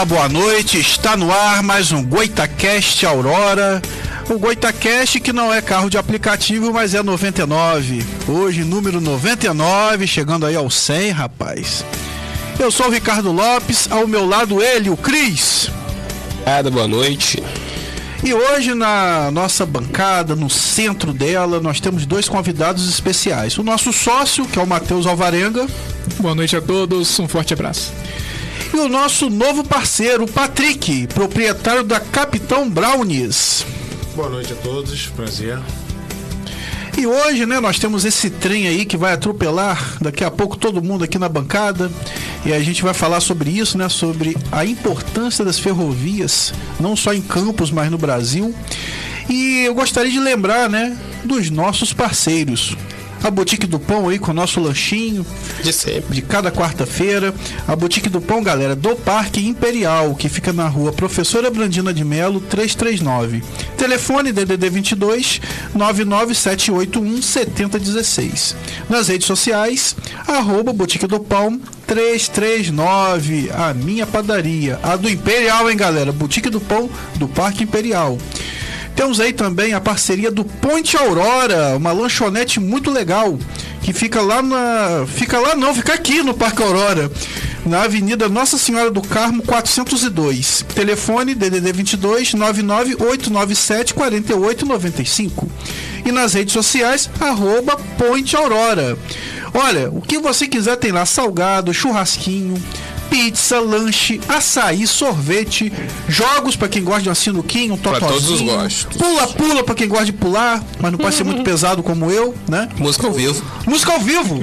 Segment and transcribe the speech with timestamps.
[0.00, 0.78] Olá, boa noite.
[0.78, 3.82] Está no ar mais um Goitacast Aurora.
[4.30, 8.02] O Goitacast que não é carro de aplicativo, mas é 99.
[8.26, 11.84] Hoje, número 99, chegando aí ao 100, rapaz.
[12.58, 15.70] Eu sou o Ricardo Lopes, ao meu lado ele, o Cris.
[16.32, 17.42] Obrigado, boa noite.
[18.24, 23.58] E hoje na nossa bancada, no centro dela, nós temos dois convidados especiais.
[23.58, 25.66] O nosso sócio, que é o Matheus Alvarenga.
[26.18, 27.92] Boa noite a todos, um forte abraço.
[28.72, 33.66] E o nosso novo parceiro, Patrick, proprietário da Capitão Brownies.
[34.14, 35.58] Boa noite a todos, prazer.
[36.96, 40.80] E hoje, né, nós temos esse trem aí que vai atropelar daqui a pouco todo
[40.80, 41.90] mundo aqui na bancada.
[42.46, 47.12] E a gente vai falar sobre isso, né, sobre a importância das ferrovias, não só
[47.12, 48.54] em Campos, mas no Brasil.
[49.28, 52.76] E eu gostaria de lembrar, né, dos nossos parceiros
[53.22, 55.24] a Boutique do Pão aí com o nosso lanchinho.
[55.62, 56.14] De sempre.
[56.14, 57.34] De cada quarta-feira.
[57.66, 62.04] A Boutique do Pão, galera, do Parque Imperial, que fica na rua Professora Brandina de
[62.04, 63.42] Melo, 339.
[63.76, 65.40] Telefone DDD 22
[65.74, 68.56] 99781 7016.
[68.88, 69.96] Nas redes sociais,
[70.26, 71.60] arroba Boutique do Pão
[71.90, 74.78] 339, a minha padaria.
[74.80, 76.12] A do Imperial, hein, galera?
[76.12, 78.16] Boutique do Pão do Parque Imperial.
[79.00, 83.38] Temos aí também a parceria do Ponte Aurora, uma lanchonete muito legal,
[83.80, 85.06] que fica lá na.
[85.06, 87.10] Fica lá não, fica aqui no Parque Aurora,
[87.64, 90.66] na Avenida Nossa Senhora do Carmo 402.
[90.74, 95.48] Telefone DDD 22 99897 4895.
[96.04, 98.98] E nas redes sociais, arroba Ponte Aurora.
[99.54, 102.62] Olha, o que você quiser tem lá, salgado, churrasquinho,
[103.10, 105.72] pizza, lanche, açaí, sorvete,
[106.08, 108.08] jogos para quem gosta de uma sinuquinha, um totozinho.
[108.08, 108.96] Pra todos os gostos.
[108.96, 112.68] Pula-pula para quem gosta de pular, mas não pode ser muito pesado como eu, né?
[112.76, 113.44] Música ao vivo.
[113.66, 114.40] Música ao vivo.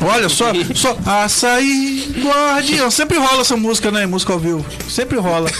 [0.00, 2.90] Olha só, só açaí, guardião.
[2.90, 4.06] Sempre rola essa música, né?
[4.06, 4.64] Música ao vivo.
[4.88, 5.50] Sempre rola.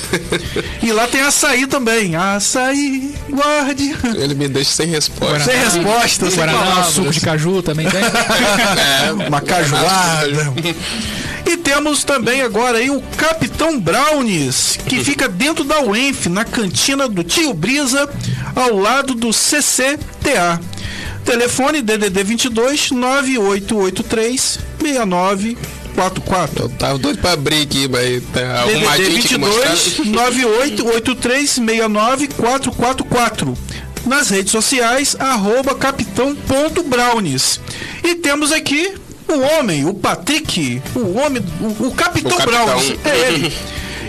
[0.83, 2.14] E lá tem açaí também.
[2.17, 3.97] Açaí, guardião.
[4.17, 5.41] Ele me deixa sem resposta.
[5.50, 6.95] Sem resposta, sem Guaraná, palavras.
[6.95, 8.00] suco de caju também tem.
[8.03, 10.53] É, Uma cajuada.
[11.47, 17.07] E temos também agora aí o Capitão Brownies, que fica dentro da UENF, na cantina
[17.09, 18.09] do Tio Brisa,
[18.57, 20.59] ao lado do CCTA.
[21.25, 26.64] Telefone DDD 22 9883 6944.
[26.64, 29.75] Eu tava doido pra abrir aqui, mas tá DDD arrumadinho mostrar.
[29.75, 33.59] 22 9883 69444.
[34.07, 37.59] Nas redes sociais, arroba capitão.brownies.
[38.02, 38.93] E temos aqui
[39.26, 42.45] o homem, o Patrick, o homem, o, o Capitão O.
[42.45, 42.99] Brownies.
[43.04, 43.52] É ele.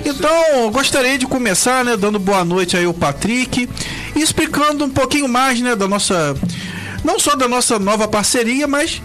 [0.08, 3.68] Então, gostaria de começar, né, dando boa noite aí ao Patrick
[4.16, 6.36] e explicando um pouquinho mais, né, da nossa
[7.06, 9.02] não só da nossa nova parceria, mas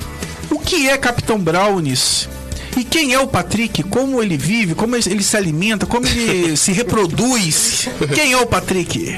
[0.50, 2.28] o que é Capitão Brownies?
[2.76, 3.83] E quem é o Patrick?
[3.83, 4.75] Como ele vive?
[4.75, 5.85] Como ele se alimenta?
[5.85, 7.88] Como ele se reproduz?
[8.14, 9.16] Quem é o Patrick?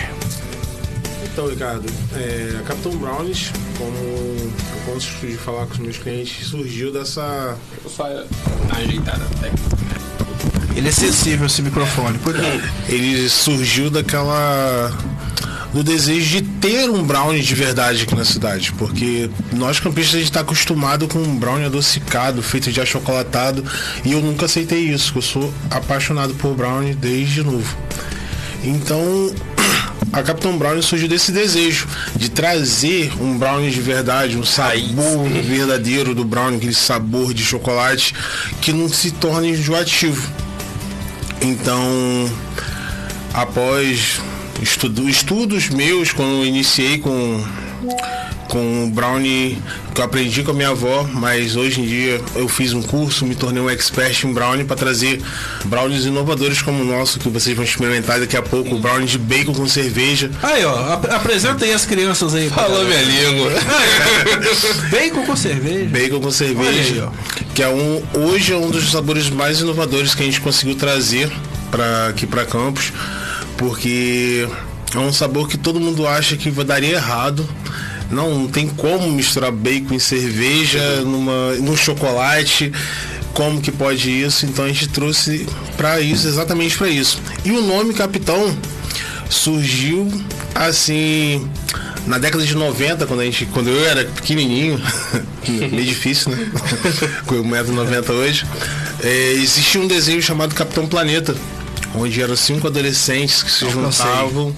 [1.25, 4.53] Então, Ricardo, é, a Capitão Brownies, como eu
[4.93, 7.57] gosto de falar com os meus clientes, surgiu dessa.
[7.89, 8.07] Só
[8.71, 9.25] ajeitada.
[10.75, 12.19] Ele é sensível esse microfone.
[12.19, 12.63] Cuidado.
[12.89, 14.91] Ele surgiu daquela.
[15.73, 20.19] Do desejo de ter um brownie de verdade aqui na cidade, porque nós campistas a
[20.19, 23.65] gente está acostumado com um brownie adocicado, feito de achocolatado,
[24.05, 27.77] e eu nunca aceitei isso, eu sou apaixonado por brownie desde novo.
[28.63, 29.35] Então,
[30.13, 36.15] a Capitão Brownie surgiu desse desejo de trazer um brownie de verdade, um sabor verdadeiro
[36.15, 38.15] do brownie, aquele sabor de chocolate
[38.61, 40.31] que não se torna enjoativo.
[41.41, 42.31] Então,
[43.35, 44.21] após
[44.61, 47.43] estudo, estudos meus, quando eu iniciei com
[48.49, 49.57] com o brownie
[49.95, 53.25] que eu aprendi com a minha avó, mas hoje em dia eu fiz um curso,
[53.25, 55.23] me tornei um expert em brownie para trazer
[55.65, 59.55] brownies inovadores como o nosso, que vocês vão experimentar daqui a pouco, brownie de bacon
[59.55, 60.31] com cerveja.
[60.43, 62.51] Aí, ó, ap- apresenta aí as crianças aí.
[62.51, 63.53] Falou minha língua.
[64.91, 65.87] Bacon com cerveja.
[65.89, 67.45] Bacon com aí, cerveja, ó.
[67.55, 71.31] que é um hoje é um dos sabores mais inovadores que a gente conseguiu trazer
[71.71, 72.93] para aqui para Campos,
[73.57, 74.49] porque
[74.95, 77.49] é um sabor que todo mundo acha que daria errado.
[78.11, 82.73] Não, não tem como misturar bacon em cerveja, numa, num chocolate.
[83.33, 84.45] Como que pode isso?
[84.45, 87.19] Então a gente trouxe para isso, exatamente para isso.
[87.45, 88.55] E o nome Capitão
[89.31, 90.13] surgiu
[90.55, 91.49] assim
[92.07, 94.81] na década de 90, quando, a gente, quando eu era pequenininho,
[95.47, 96.51] meio difícil, né?
[97.27, 98.45] Com 1,90m hoje,
[99.03, 101.35] é, existia um desenho chamado Capitão Planeta,
[101.95, 104.55] onde eram cinco adolescentes que se juntavam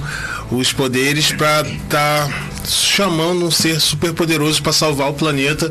[0.51, 5.71] os poderes para estar chamando um ser super poderoso para salvar o planeta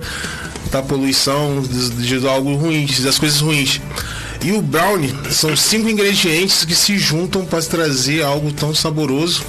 [0.72, 3.80] da poluição, de, de algo ruim, das coisas ruins.
[4.44, 9.44] E o brownie são cinco ingredientes que se juntam para trazer algo tão saboroso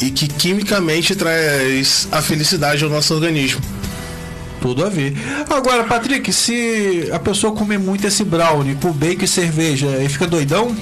[0.00, 3.60] e que quimicamente traz a felicidade ao nosso organismo.
[4.60, 5.14] Tudo a ver.
[5.50, 10.26] Agora, Patrick, se a pessoa comer muito esse brownie com bacon e cerveja, ele fica
[10.26, 10.74] doidão?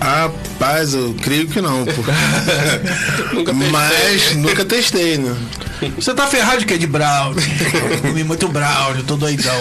[0.00, 2.02] Rapaz, eu creio que não, pô.
[3.34, 3.52] Nunca.
[3.52, 5.34] Mas nunca testei, né?
[5.96, 6.76] Você tá ferrado de quê?
[6.76, 7.44] De brownie.
[8.02, 9.54] Comi muito brownie, tô doidão.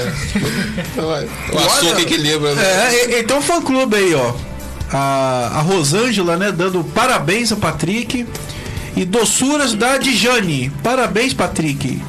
[1.54, 2.64] O açúcar equilibra, né?
[2.64, 4.34] É, e- e tem um fã clube aí, ó.
[4.92, 8.26] A, a Rosângela, né, dando parabéns ao Patrick.
[8.96, 10.72] E doçuras da Dijane.
[10.84, 12.02] Parabéns, Patrick.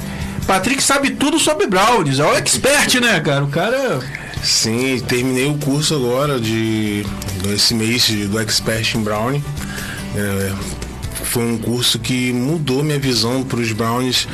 [0.46, 2.18] Patrick sabe tudo sobre brownies.
[2.18, 3.44] É o expert, né, cara?
[3.44, 4.00] O cara.
[4.42, 7.04] Sim, terminei o curso agora de
[7.54, 9.42] esse mês do Expert em Brownie.
[10.16, 10.52] É,
[11.24, 14.26] foi um curso que mudou minha visão para os brownies,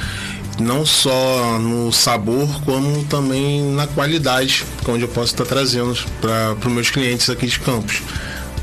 [0.60, 6.56] não só no sabor, como também na qualidade, é onde eu posso estar trazendo para
[6.64, 8.02] os meus clientes aqui de Campos.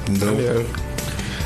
[0.10, 0.66] Entendeu?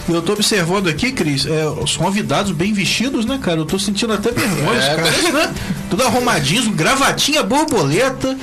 [0.08, 3.60] E eu tô observando aqui, Cris, é, os convidados bem vestidos, né, cara?
[3.60, 5.54] Eu tô sentindo até vergonha, É, caras, né?
[5.90, 8.38] Tudo arrumadinho, gravatinha, borboleta.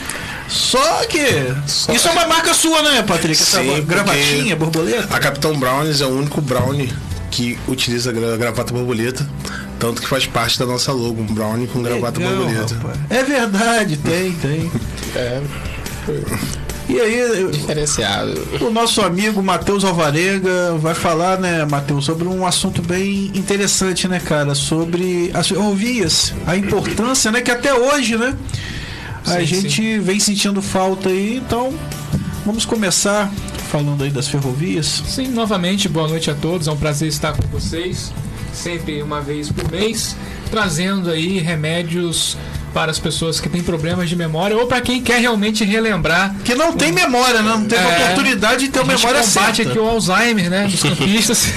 [0.53, 1.19] Só que.
[1.67, 3.41] Isso é uma marca sua, né, Patrick?
[3.41, 5.09] Essa Sim, gravatinha, borboleta.
[5.15, 6.93] A Capitão Brownies é o único brownie
[7.31, 9.27] que utiliza gra- gravata borboleta,
[9.79, 12.75] tanto que faz parte da nossa logo, um brownie com gravata Legal, borboleta.
[12.75, 12.99] rapaz.
[13.09, 14.71] É verdade, tem, tem.
[15.17, 15.41] É,
[16.89, 18.47] E aí, diferenciado.
[18.61, 24.21] o nosso amigo Matheus Alvarenga vai falar, né, Matheus, sobre um assunto bem interessante, né,
[24.21, 24.55] cara?
[24.55, 28.35] Sobre as ferrovias, a importância, né, que até hoje, né,
[29.27, 31.37] a Sim, gente vem sentindo falta aí.
[31.37, 31.73] Então,
[32.45, 33.31] vamos começar
[33.71, 35.03] falando aí das ferrovias.
[35.07, 36.69] Sim, novamente, boa noite a todos.
[36.69, 38.13] É um prazer estar com vocês,
[38.53, 40.17] sempre uma vez por mês,
[40.51, 42.37] trazendo aí remédios
[42.75, 46.35] para as pessoas que têm problemas de memória ou para quem quer realmente relembrar.
[46.43, 47.51] Que não tem memória, né?
[47.51, 48.05] Não teve É.
[48.05, 49.71] oportunidade de ter A uma gente memória combate certa.
[49.71, 51.49] aqui o Alzheimer, né, dos campistas,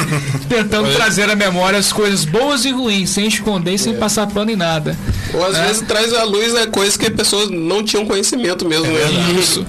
[0.48, 0.94] tentando Olha.
[0.96, 4.56] trazer à memória as coisas boas e ruins, sem esconder e sem passar pano em
[4.56, 4.96] nada.
[5.34, 5.66] Ou às É.
[5.66, 8.86] vezes traz à luz né, coisas que as pessoas não tinham conhecimento mesmo.
[8.86, 9.00] né?
[9.38, 9.64] Isso.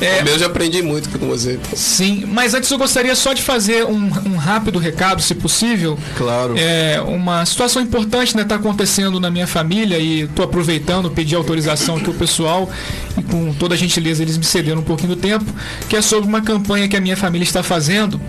[0.00, 1.58] É, Eu mesmo já aprendi muito com você.
[1.74, 5.98] Sim, mas antes eu gostaria só de fazer um, um rápido recado, se possível.
[6.16, 6.54] Claro.
[6.56, 11.96] É uma situação importante né, está acontecendo na minha família e estou aproveitando, pedi autorização
[11.96, 12.70] aqui ao pessoal
[13.18, 15.44] e com toda a gentileza eles me cederam um pouquinho do tempo,
[15.88, 18.20] que é sobre uma campanha que a minha família está fazendo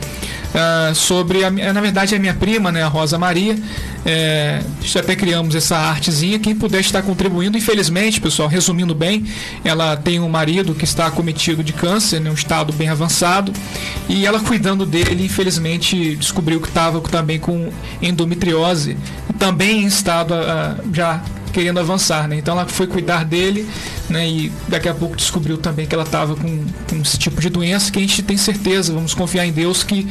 [0.54, 3.58] ah, sobre, a, na verdade, a minha prima, né, a Rosa Maria.
[4.06, 4.62] É,
[4.98, 6.40] até criamos essa artezinha.
[6.40, 9.26] Quem puder estar contribuindo, infelizmente, pessoal, resumindo bem,
[9.64, 13.52] ela tem um marido que está acometido de câncer, né, um estado bem avançado,
[14.08, 18.98] e ela cuidando dele, infelizmente, descobriu que estava também com endometriose,
[19.38, 22.38] também em estado ah, já querendo avançar, né?
[22.38, 23.68] Então ela foi cuidar dele,
[24.10, 24.28] né?
[24.28, 27.92] E daqui a pouco descobriu também que ela estava com, com esse tipo de doença
[27.92, 30.08] que a gente tem certeza, vamos confiar em Deus que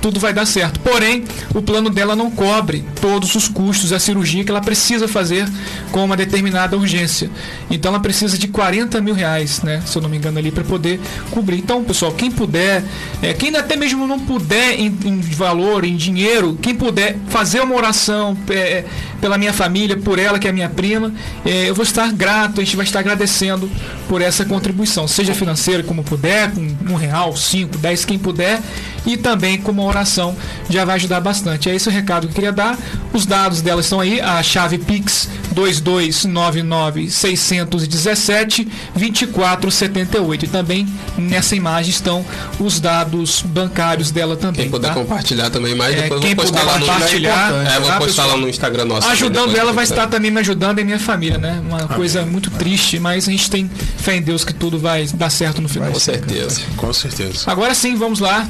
[0.00, 0.80] tudo vai dar certo.
[0.80, 5.48] Porém, o plano dela não cobre todos os custos da cirurgia que ela precisa fazer
[5.90, 7.30] com uma determinada urgência.
[7.70, 9.82] Então ela precisa de 40 mil reais, né?
[9.86, 11.58] Se eu não me engano ali para poder cobrir.
[11.58, 12.82] Então, pessoal, quem puder,
[13.22, 17.74] é, quem até mesmo não puder em, em valor, em dinheiro, quem puder fazer uma
[17.74, 18.84] oração é,
[19.20, 21.12] pela minha família, por ela que é minha prima,
[21.44, 23.70] é, eu vou estar grato, a gente vai estar agradecendo
[24.08, 28.58] por essa contribuição, seja financeira como puder, com um real, cinco, dez, quem puder,
[29.06, 30.36] e também com uma oração
[30.68, 31.68] já vai ajudar bastante.
[31.68, 32.78] É esse o recado que eu queria dar.
[33.12, 40.44] Os dados dela estão aí, a chave Pix 2299 617 2478.
[40.44, 40.86] E também
[41.18, 42.24] nessa imagem estão
[42.58, 44.62] os dados bancários dela também.
[44.62, 44.94] Quem puder tá?
[44.94, 47.88] compartilhar também mais, É, depois eu quem vou postar puder lá no compartilhar, É, vou
[47.88, 48.28] tá, postar pessoal?
[48.28, 49.00] lá no Instagram nosso.
[49.02, 51.60] também Ajudando ela vai estar também me ajudando e minha família, né?
[51.66, 55.30] Uma coisa muito triste, mas a gente tem fé em Deus que tudo vai dar
[55.30, 55.90] certo no final.
[55.90, 56.60] Com certeza.
[56.76, 57.50] Com certeza.
[57.50, 58.46] Agora sim, vamos lá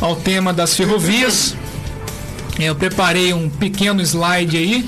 [0.00, 1.54] ao tema das ferrovias.
[2.58, 4.84] Eu preparei um pequeno slide aí.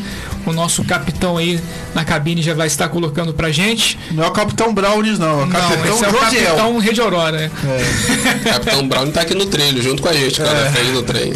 [0.46, 1.60] O nosso capitão aí
[1.94, 3.98] na cabine já vai estar colocando pra gente.
[4.10, 5.42] Não é o Capitão Brownies, não.
[5.42, 6.44] É o Não, Capitão esse é o Josiel.
[6.46, 7.50] capitão Rede Aurora, né?
[8.50, 10.70] Capitão Brown tá aqui no trilho, junto com a gente, cara, É.
[10.70, 11.32] frente do trem.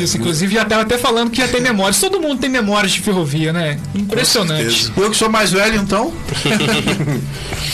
[0.00, 1.98] Isso, inclusive já estava até falando que já tem memórias.
[1.98, 3.78] Todo mundo tem memórias de ferrovia, né?
[3.96, 4.92] Impressionante.
[4.96, 6.12] Eu que sou mais velho, então.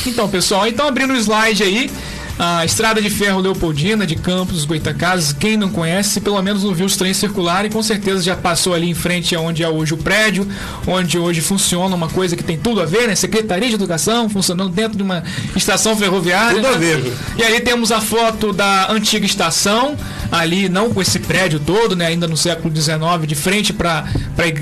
[0.06, 1.90] Então, pessoal, então abrindo o slide aí,
[2.38, 6.86] a Estrada de Ferro Leopoldina, de Campos, Goitacazes, quem não conhece, pelo menos não viu
[6.86, 10.46] os trens circularem, com certeza já passou ali em frente aonde é hoje o prédio,
[10.86, 13.14] onde hoje funciona uma coisa que tem tudo a ver, né?
[13.14, 15.22] Secretaria de Educação, funcionando dentro de uma
[15.54, 16.56] estação ferroviária.
[16.56, 16.78] Tudo a né?
[16.78, 17.12] ver.
[17.36, 19.96] E aí temos a foto da antiga estação,
[20.32, 24.06] ali, não com esse prédio todo, né, ainda no século XIX, de frente para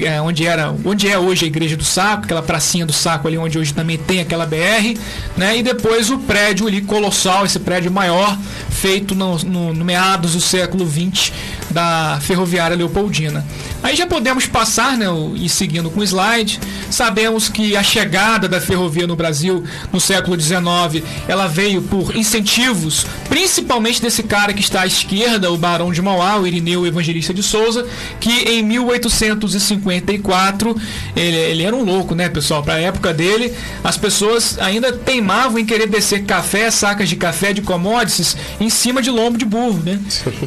[0.03, 3.39] é, onde era, onde é hoje a igreja do Saco, aquela pracinha do Saco ali
[3.39, 4.99] onde hoje também tem aquela BR,
[5.37, 8.39] né, e depois o prédio ali colossal, esse prédio maior,
[8.71, 11.33] feito no, no, no meados do século XX
[11.71, 13.45] da ferroviária Leopoldina.
[13.83, 18.61] Aí já podemos passar, né, e seguindo com o slide, sabemos que a chegada da
[18.61, 24.83] ferrovia no Brasil no século XIX, ela veio por incentivos, principalmente desse cara que está
[24.83, 27.87] à esquerda, o Barão de Mauá, o Irineu Evangelista de Souza,
[28.19, 30.77] que em 1854,
[31.17, 32.63] ele, ele era um louco, né, pessoal?
[32.63, 37.50] Para a época dele, as pessoas ainda teimavam em querer descer café, sacas de café
[37.53, 39.99] de commodities em cima de lombo de burro, né?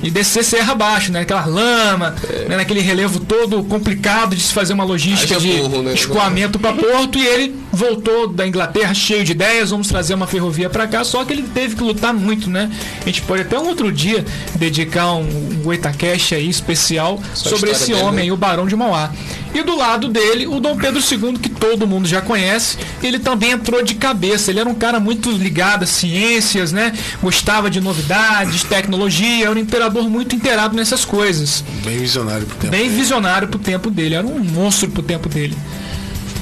[0.01, 1.21] E descer serra abaixo, né?
[1.21, 2.49] Aquela lama, é.
[2.49, 2.57] né?
[2.57, 5.93] naquele relevo todo complicado de se fazer uma logística de burro, né?
[5.93, 10.69] escoamento para Porto e ele voltou da Inglaterra cheio de ideias, vamos trazer uma ferrovia
[10.69, 12.69] para cá, só que ele teve que lutar muito, né?
[13.01, 14.23] A gente pode até um outro dia
[14.55, 18.31] dedicar um, um Goitacast aí especial Só sobre esse dele, homem, né?
[18.31, 19.11] o Barão de Mauá.
[19.53, 23.51] E do lado dele, o Dom Pedro II, que todo mundo já conhece, ele também
[23.51, 24.49] entrou de cabeça.
[24.49, 26.91] Ele era um cara muito ligado às ciências, né?
[27.21, 31.63] Gostava de novidades, tecnologia, era um imperador muito inteirado nessas coisas.
[31.83, 32.71] Bem visionário pro tempo.
[32.71, 32.95] Bem dele.
[32.95, 35.55] visionário pro tempo dele, era um monstro pro tempo dele.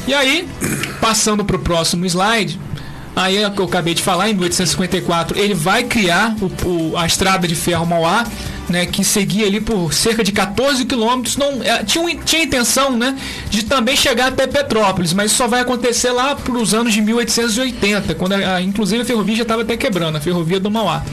[0.07, 0.47] E aí,
[0.99, 2.59] passando para o próximo slide,
[3.15, 6.97] aí é o que eu acabei de falar, em 1854, ele vai criar o, o,
[6.97, 8.25] a estrada de ferro Mauá,
[8.71, 13.17] né, que seguia ali por cerca de 14 quilômetros, não é, tinha, tinha intenção né,
[13.49, 17.01] de também chegar até Petrópolis, mas isso só vai acontecer lá para os anos de
[17.01, 21.03] 1880, quando a, a, inclusive a ferrovia já estava até quebrando, a ferrovia do Mauá.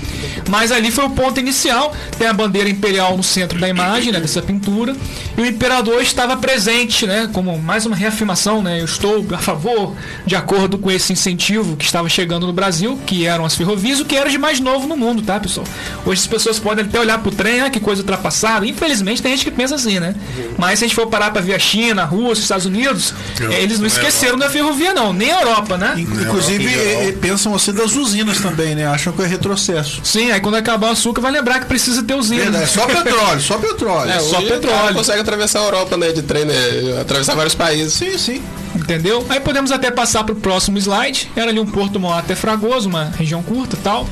[0.49, 4.21] Mas ali foi o ponto inicial, tem a bandeira imperial no centro da imagem, né,
[4.21, 4.97] dessa pintura,
[5.37, 9.95] e o imperador estava presente, né, como mais uma reafirmação, né, eu estou a favor,
[10.25, 14.05] de acordo com esse incentivo que estava chegando no Brasil, que eram as ferrovias, o
[14.05, 15.67] que era de mais novo no mundo, tá, pessoal?
[16.05, 18.67] Hoje as pessoas podem até olhar para o trem, ah, que coisa ultrapassada.
[18.67, 20.15] Infelizmente tem gente que pensa assim, né?
[20.57, 23.15] Mas se a gente for parar para ver a China, a Rússia, os Estados Unidos,
[23.51, 25.95] é, eles não esqueceram da ferrovia, não, nem a Europa, né?
[25.97, 28.87] Inclusive, é, pensam assim das usinas também, né?
[28.87, 30.01] Acham que é retrocesso.
[30.05, 32.59] Sim, aí quando acabar o açúcar, vai lembrar que precisa ter usina.
[32.59, 34.11] É, só petróleo, só petróleo.
[34.11, 34.95] É, só petróleo.
[34.95, 36.13] consegue atravessar a Europa, né?
[36.13, 36.55] De trem, né?
[37.01, 37.93] Atravessar vários países.
[37.93, 38.43] Sim, sim.
[38.75, 39.25] Entendeu?
[39.29, 41.31] Aí podemos até passar para o próximo slide.
[41.35, 44.07] Era ali um Porto Maior até Fragoso, uma região curta tal.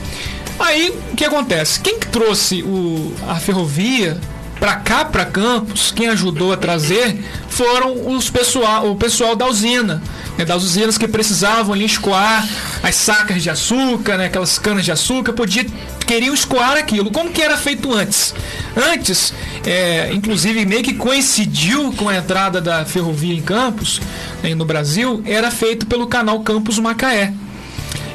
[0.58, 1.80] Aí o que acontece?
[1.80, 4.18] Quem que trouxe o, a ferrovia
[4.58, 10.02] para cá, para Campos, quem ajudou a trazer foram os pessoal, o pessoal da usina,
[10.36, 12.46] né, das usinas que precisavam ali escoar
[12.82, 15.66] as sacas de açúcar, né, aquelas canas de açúcar, podia,
[16.06, 17.10] queriam escoar aquilo.
[17.10, 18.34] Como que era feito antes?
[18.74, 19.32] Antes,
[19.64, 24.00] é, inclusive meio que coincidiu com a entrada da ferrovia em Campos,
[24.42, 27.32] né, no Brasil, era feito pelo canal Campos Macaé.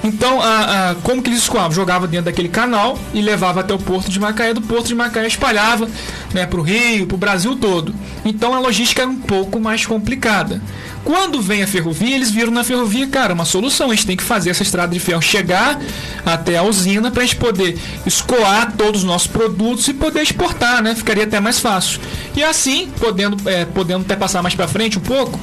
[0.04, 1.72] Então, a, a, como que eles escoavam?
[1.72, 4.54] Jogava dentro daquele canal e levava até o Porto de Macaé.
[4.54, 5.88] Do Porto de Macaé espalhava
[6.34, 7.94] né, para o Rio, para o Brasil todo.
[8.26, 10.62] Então a logística era um pouco mais complicada.
[11.04, 13.90] Quando vem a ferrovia, eles viram na ferrovia, cara, uma solução.
[13.90, 15.80] A gente tem que fazer essa estrada de ferro chegar
[16.26, 20.82] até a usina para a gente poder escoar todos os nossos produtos e poder exportar,
[20.82, 20.94] né?
[20.94, 22.00] Ficaria até mais fácil.
[22.36, 25.40] E assim, podendo, é, podendo até passar mais para frente um pouco,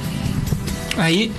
[0.97, 1.31] aí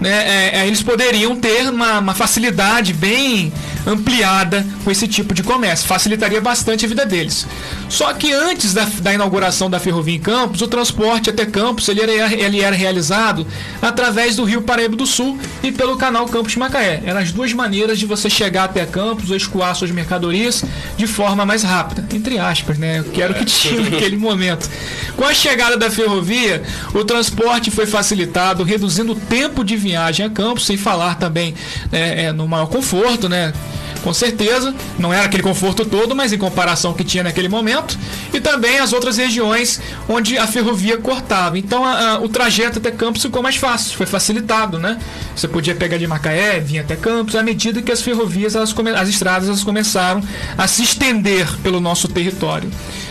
[0.00, 3.52] né, é, é, eles poderiam ter uma, uma, facilidade bem
[3.86, 5.86] ampliada com esse tipo de comércio.
[5.86, 7.46] Facilitaria bastante a vida deles.
[7.88, 12.00] Só que antes da, da inauguração da ferrovia em Campos, o transporte até Campos ele
[12.00, 13.46] era, ele era realizado
[13.80, 17.02] através do Rio Paraíba do Sul e pelo canal Campos Macaé.
[17.04, 20.64] Eram as duas maneiras de você chegar até Campos ou escoar suas mercadorias
[20.96, 22.06] de forma mais rápida.
[22.14, 23.04] Entre aspas, né?
[23.12, 24.68] Que era o que tinha naquele momento.
[25.16, 26.62] Com a chegada da ferrovia,
[26.94, 31.54] o transporte foi facilitado, reduzindo o tempo de viagem a Campos, sem falar também
[31.92, 33.52] é, é, no maior conforto, né?
[34.02, 37.98] Com certeza, não era aquele conforto todo, mas em comparação que tinha naquele momento,
[38.32, 41.58] e também as outras regiões onde a ferrovia cortava.
[41.58, 44.98] Então a, a, o trajeto até Campos ficou mais fácil, foi facilitado, né?
[45.34, 49.08] Você podia pegar de Macaé, vir até Campos, à medida que as ferrovias, elas as
[49.08, 50.22] estradas, elas começaram
[50.56, 52.70] a se estender pelo nosso território.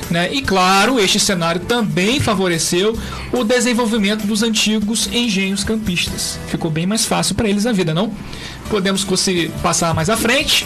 [0.10, 0.34] Né?
[0.34, 2.98] E claro, este cenário também favoreceu
[3.32, 6.40] o desenvolvimento dos antigos engenhos campistas.
[6.48, 8.12] Ficou bem mais fácil para eles a vida, não?
[8.70, 9.06] Podemos
[9.62, 10.66] passar mais à frente.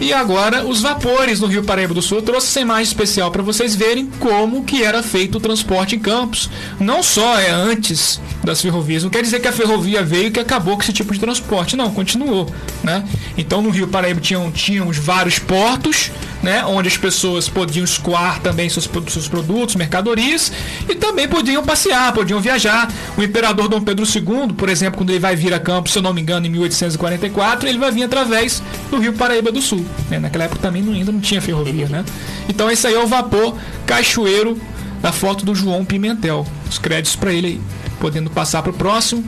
[0.00, 2.18] E agora os vapores no Rio Paraíba do Sul.
[2.18, 5.98] Eu trouxe essa imagem especial para vocês verem como que era feito o transporte em
[5.98, 6.48] campos.
[6.78, 9.04] Não só é antes das ferrovias.
[9.04, 11.76] Não quer dizer que a ferrovia veio e que acabou com esse tipo de transporte.
[11.76, 12.50] Não, continuou.
[12.82, 13.04] Né?
[13.36, 16.10] Então no Rio Paraíba tinham, tínhamos vários portos,
[16.42, 16.64] né?
[16.64, 20.50] onde as pessoas podiam escoar também seus, seus produtos, mercadorias,
[20.88, 22.90] e também podiam passear, podiam viajar.
[23.16, 26.02] O imperador Dom Pedro II, por exemplo, quando ele vai vir a Campos, se eu
[26.02, 29.84] não me engano, em 1844, ele vai vir através do Rio Paraíba do Sul.
[30.08, 30.18] Né?
[30.18, 31.86] Naquela época também ainda não tinha ferrovia.
[31.88, 32.04] Né?
[32.48, 33.54] Então esse aí é o vapor
[33.86, 34.58] cachoeiro
[35.02, 36.46] da foto do João Pimentel.
[36.68, 37.60] Os créditos para ele aí.
[38.00, 39.24] Podendo passar para o próximo.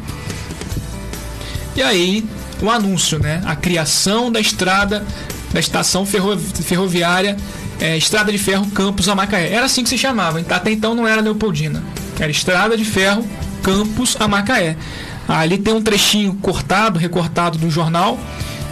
[1.77, 2.25] E aí,
[2.63, 3.43] o anúncio, né?
[3.45, 5.05] A criação da estrada,
[5.53, 7.37] da estação ferro, ferroviária,
[7.81, 9.53] é, Estrada de Ferro Campos a Macaé.
[9.53, 10.41] Era assim que se chamava.
[10.51, 11.83] Até então não era Leopoldina.
[12.19, 13.27] Era Estrada de Ferro
[13.63, 14.77] Campos a Macaé.
[15.27, 18.19] Ali tem um trechinho cortado, recortado do jornal,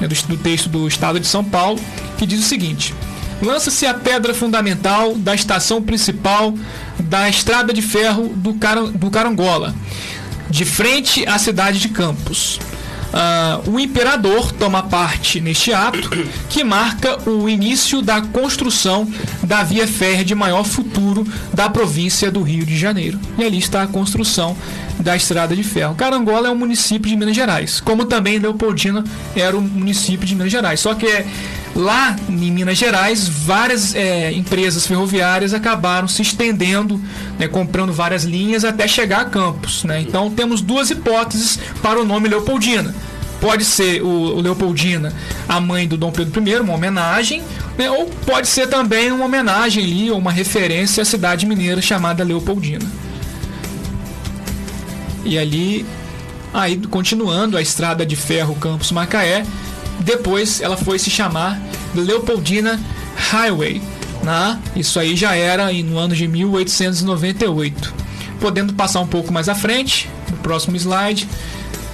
[0.01, 1.81] né, do, do texto do Estado de São Paulo,
[2.19, 2.95] que diz o seguinte:
[3.42, 6.55] lança-se a pedra fundamental da estação principal
[7.01, 9.74] da estrada de ferro do, Car do Carangola,
[10.51, 12.59] de frente à cidade de Campos.
[13.09, 16.11] Uh, o imperador toma parte neste ato
[16.51, 19.11] que marca o início da construção
[19.42, 23.18] da via férrea de maior futuro da província do Rio de Janeiro.
[23.38, 24.55] E ali está a construção
[25.01, 25.95] da estrada de ferro.
[25.95, 30.51] Carangola é um município de Minas Gerais, como também Leopoldina era um município de Minas
[30.51, 30.81] Gerais.
[30.81, 31.07] Só que
[31.79, 37.01] Lá em Minas Gerais, várias é, empresas ferroviárias acabaram se estendendo,
[37.39, 39.85] né, comprando várias linhas até chegar a Campos.
[39.85, 40.01] Né?
[40.01, 42.93] Então temos duas hipóteses para o nome Leopoldina.
[43.41, 45.13] Pode ser o, Leopoldina,
[45.49, 47.45] a mãe do Dom Pedro I, uma homenagem,
[47.79, 47.89] né?
[47.89, 52.85] ou pode ser também uma homenagem ali, uma referência à cidade mineira chamada Leopoldina.
[55.29, 55.85] E ali,
[56.55, 59.45] aí continuando a estrada de ferro Campos Macaé,
[60.01, 61.61] depois ela foi se chamar
[61.95, 62.81] Leopoldina
[63.14, 63.83] Highway.
[64.23, 64.59] Né?
[64.75, 67.95] Isso aí já era no ano de 1898.
[68.41, 71.29] Podendo passar um pouco mais à frente, no próximo slide,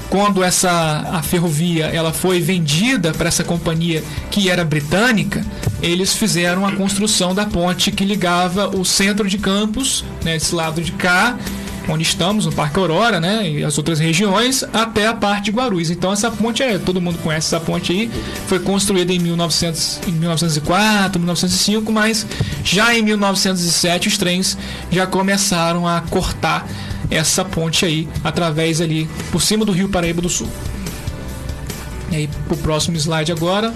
[0.08, 0.70] quando essa
[1.12, 5.44] a ferrovia ela foi vendida para essa companhia que era britânica,
[5.82, 10.80] eles fizeram a construção da ponte que ligava o centro de Campos, né, esse lado
[10.80, 11.36] de cá,
[11.88, 15.90] onde estamos, no Parque Aurora, né, e as outras regiões, até a parte de Guarulhos.
[15.90, 18.10] Então essa ponte é, todo mundo conhece essa ponte aí,
[18.46, 22.26] foi construída em, 1900, em 1904, 1905, mas
[22.62, 24.56] já em 1907 os trens
[24.90, 26.66] já começaram a cortar
[27.10, 30.48] essa ponte aí através ali por cima do Rio Paraíba do Sul.
[32.10, 33.72] E aí pro próximo slide agora.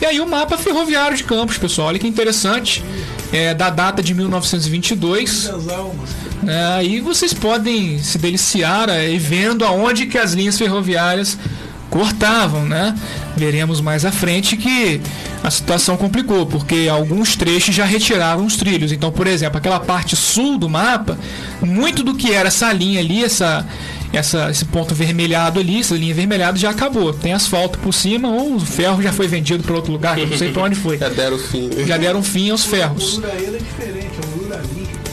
[0.00, 1.88] E aí o mapa ferroviário de Campos, pessoal.
[1.88, 2.82] Olha que interessante.
[3.32, 5.50] É da data de 1922.
[6.46, 11.38] É, aí vocês podem se deliciar aí, vendo aonde que as linhas ferroviárias
[11.90, 12.96] cortavam, né?
[13.36, 15.00] Veremos mais à frente que
[15.42, 18.92] a situação complicou, porque alguns trechos já retiraram os trilhos.
[18.92, 21.18] Então, por exemplo, aquela parte sul do mapa,
[21.60, 23.66] muito do que era essa linha ali, essa,
[24.12, 27.12] essa, esse ponto vermelhado ali, essa linha vermelhada já acabou.
[27.12, 30.52] Tem asfalto por cima ou o ferro já foi vendido para outro lugar, não sei
[30.52, 30.98] para onde foi.
[30.98, 31.70] já deram fim.
[31.86, 33.20] Já deram fim aos ferros.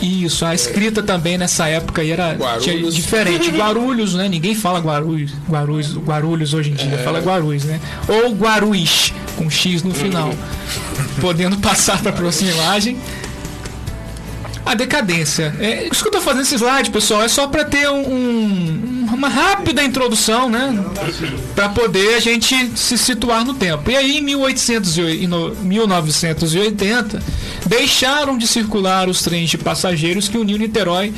[0.01, 2.95] Isso, a escrita também nessa época era Guarulhos.
[2.95, 3.49] diferente.
[3.49, 4.29] Guarulhos, né?
[4.29, 6.97] Ninguém fala Guarulhos, Guarulhos, Guarulhos hoje em dia, é.
[6.97, 7.79] fala Guarulhos, né?
[8.07, 10.33] Ou Guaruís, com X no final.
[11.19, 12.97] Podendo passar para a próxima imagem
[14.67, 15.55] a decadência.
[15.59, 19.29] É, isso que eu estou fazendo esse slide, pessoal, é só para ter um, uma
[19.29, 20.83] rápida introdução, né?
[21.55, 23.89] Para poder a gente se situar no tempo.
[23.89, 27.21] E aí, em 1800 e no, 1980,
[27.65, 31.13] deixaram de circular os trens de passageiros que uniam Niterói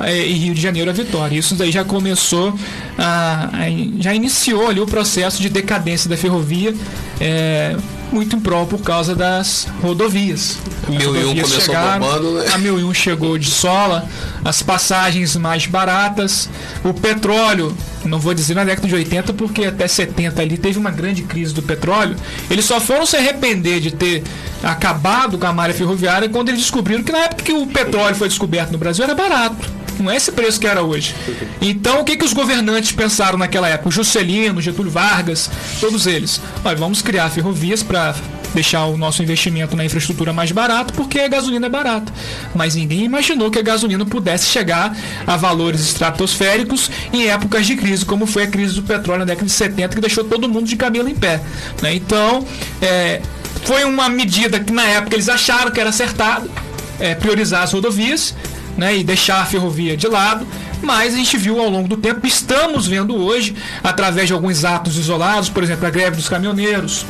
[0.00, 1.38] é, e Rio de Janeiro a Vitória.
[1.38, 2.54] Isso daí já começou,
[2.98, 3.60] a, a,
[3.98, 6.74] já iniciou ali o processo de decadência da ferrovia.
[7.20, 7.76] É,
[8.12, 10.58] muito em prol por causa das rodovias.
[10.82, 12.46] As Mil rodovias e um começou chegaram, bombando, né?
[12.52, 14.08] A Mil e um chegou de sola,
[14.44, 16.48] as passagens mais baratas,
[16.84, 20.90] o petróleo, não vou dizer na década de 80, porque até 70 ali teve uma
[20.90, 22.16] grande crise do petróleo.
[22.50, 24.22] Eles só foram se arrepender de ter
[24.62, 28.28] acabado com a malha ferroviária quando eles descobriram que na época que o petróleo foi
[28.28, 29.79] descoberto no Brasil era barato.
[30.02, 31.14] Não é esse preço que era hoje.
[31.60, 33.88] Então, o que, que os governantes pensaram naquela época?
[33.88, 36.40] O Juscelino, Getúlio Vargas, todos eles.
[36.64, 38.14] Olha, vamos criar ferrovias para
[38.54, 42.12] deixar o nosso investimento na infraestrutura mais barato, porque a gasolina é barata.
[42.54, 48.04] Mas ninguém imaginou que a gasolina pudesse chegar a valores estratosféricos em épocas de crise,
[48.04, 50.76] como foi a crise do petróleo na década de 70, que deixou todo mundo de
[50.76, 51.40] cabelo em pé.
[51.82, 51.94] Né?
[51.94, 52.46] Então,
[52.82, 53.20] é,
[53.64, 56.50] foi uma medida que na época eles acharam que era acertado,
[56.98, 58.34] é, priorizar as rodovias,
[58.76, 60.46] né, e deixar a ferrovia de lado,
[60.82, 64.96] mas a gente viu ao longo do tempo, estamos vendo hoje, através de alguns atos
[64.96, 67.04] isolados, por exemplo, a greve dos caminhoneiros,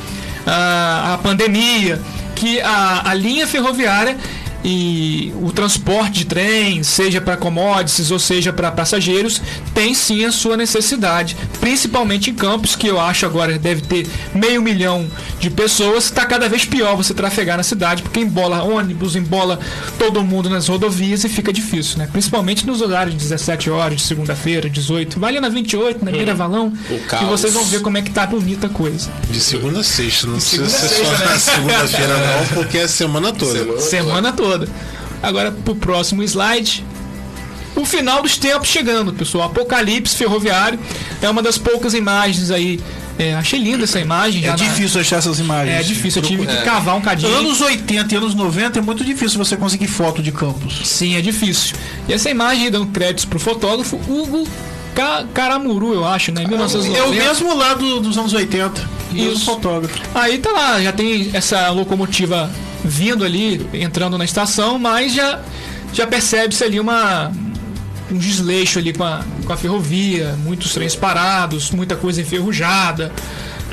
[0.46, 2.00] a, a pandemia,
[2.34, 4.16] que a, a linha ferroviária
[4.64, 9.40] e o transporte de trem, seja para commodities ou seja para passageiros,
[9.74, 14.60] tem sim a sua necessidade, principalmente em campos que eu acho agora deve ter meio
[14.62, 15.06] milhão
[15.38, 19.58] de pessoas, está cada vez pior você trafegar na cidade, porque embola ônibus, embola
[19.98, 22.08] todo mundo nas rodovias e fica difícil, né?
[22.10, 26.34] Principalmente nos horários de 17 horas, de segunda-feira, 18, vai ali na 28, na Mira
[26.34, 27.28] Valão, e caos.
[27.28, 29.10] vocês vão ver como é que tá bonita a coisa.
[29.30, 31.24] De segunda a sexta, não precisa segunda a ser só né?
[31.24, 33.80] na segunda-feira não, porque é a semana toda.
[33.80, 34.49] Semana Semana toda.
[35.22, 36.84] Agora pro próximo slide.
[37.76, 39.46] O final dos tempos chegando, pessoal.
[39.46, 40.78] Apocalipse ferroviário
[41.22, 42.80] é uma das poucas imagens aí.
[43.18, 44.42] É, achei linda essa imagem.
[44.42, 45.78] É já na- difícil achar essas imagens.
[45.78, 46.62] É difícil, eu tive que É.
[46.62, 47.32] cavar um cadinho.
[47.34, 50.80] Anos 80 e anos 90 é muito difícil você conseguir foto de campos.
[50.84, 51.76] Sim, é difícil.
[52.08, 54.48] E essa imagem dando créditos pro fotógrafo Hugo
[54.94, 56.42] Ca- Caramuru, eu acho, né?
[56.42, 56.98] Em 1990.
[56.98, 58.82] É o mesmo lá do- dos anos 80.
[59.12, 59.44] Mesmo Isso.
[59.44, 60.00] fotógrafo.
[60.14, 62.50] Aí tá lá, já tem essa locomotiva
[62.84, 65.40] vindo ali, entrando na estação, mas já,
[65.92, 67.30] já percebe-se ali uma,
[68.10, 73.12] um desleixo ali com a, com a ferrovia, muitos trens parados, muita coisa enferrujada.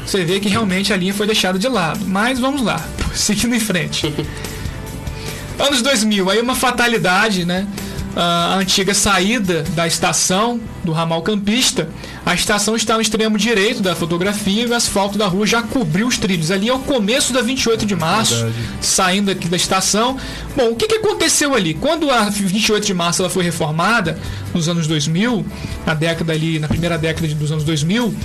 [0.06, 2.06] Você vê que realmente a linha foi deixada de lado.
[2.06, 4.13] Mas vamos lá, seguindo em frente.
[5.60, 7.67] Anos 2000, aí uma fatalidade, né?
[8.19, 11.88] A antiga saída da estação do ramal campista,
[12.25, 16.08] a estação está no extremo direito da fotografia e o asfalto da rua já cobriu
[16.08, 16.49] os trilhos.
[16.49, 18.51] Ali é o começo da 28 de março,
[18.82, 20.17] saindo aqui da estação.
[20.56, 21.75] Bom, o que, que aconteceu ali?
[21.75, 24.17] Quando a 28 de março ela foi reformada,
[24.51, 25.45] nos anos 2000,
[25.86, 28.15] na década ali, na primeira década dos anos 2000,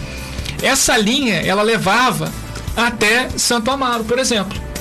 [0.63, 2.33] essa linha ela levava
[2.75, 4.72] até Santo Amaro, por exemplo.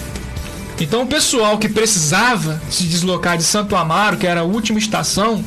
[0.79, 5.43] Então o pessoal que precisava se deslocar de Santo Amaro, que era a última estação,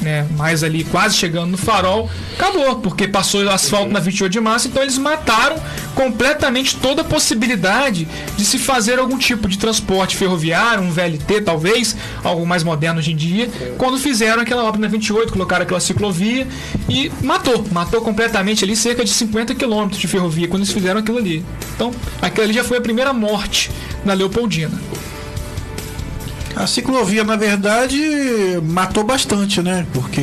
[0.00, 4.40] né, mais ali quase chegando no farol, acabou, porque passou o asfalto na 28 de
[4.40, 5.56] março, então eles mataram
[5.94, 11.96] completamente toda a possibilidade de se fazer algum tipo de transporte ferroviário, um VLT talvez,
[12.22, 16.46] algo mais moderno hoje em dia, quando fizeram aquela obra na 28, colocaram aquela ciclovia
[16.88, 21.18] e matou, matou completamente ali cerca de 50 quilômetros de ferrovia quando eles fizeram aquilo
[21.18, 21.44] ali.
[21.74, 23.70] Então, aquilo ali já foi a primeira morte
[24.04, 24.78] na Leopoldina.
[26.56, 28.00] A ciclovia, na verdade,
[28.64, 29.86] matou bastante, né?
[29.92, 30.20] Porque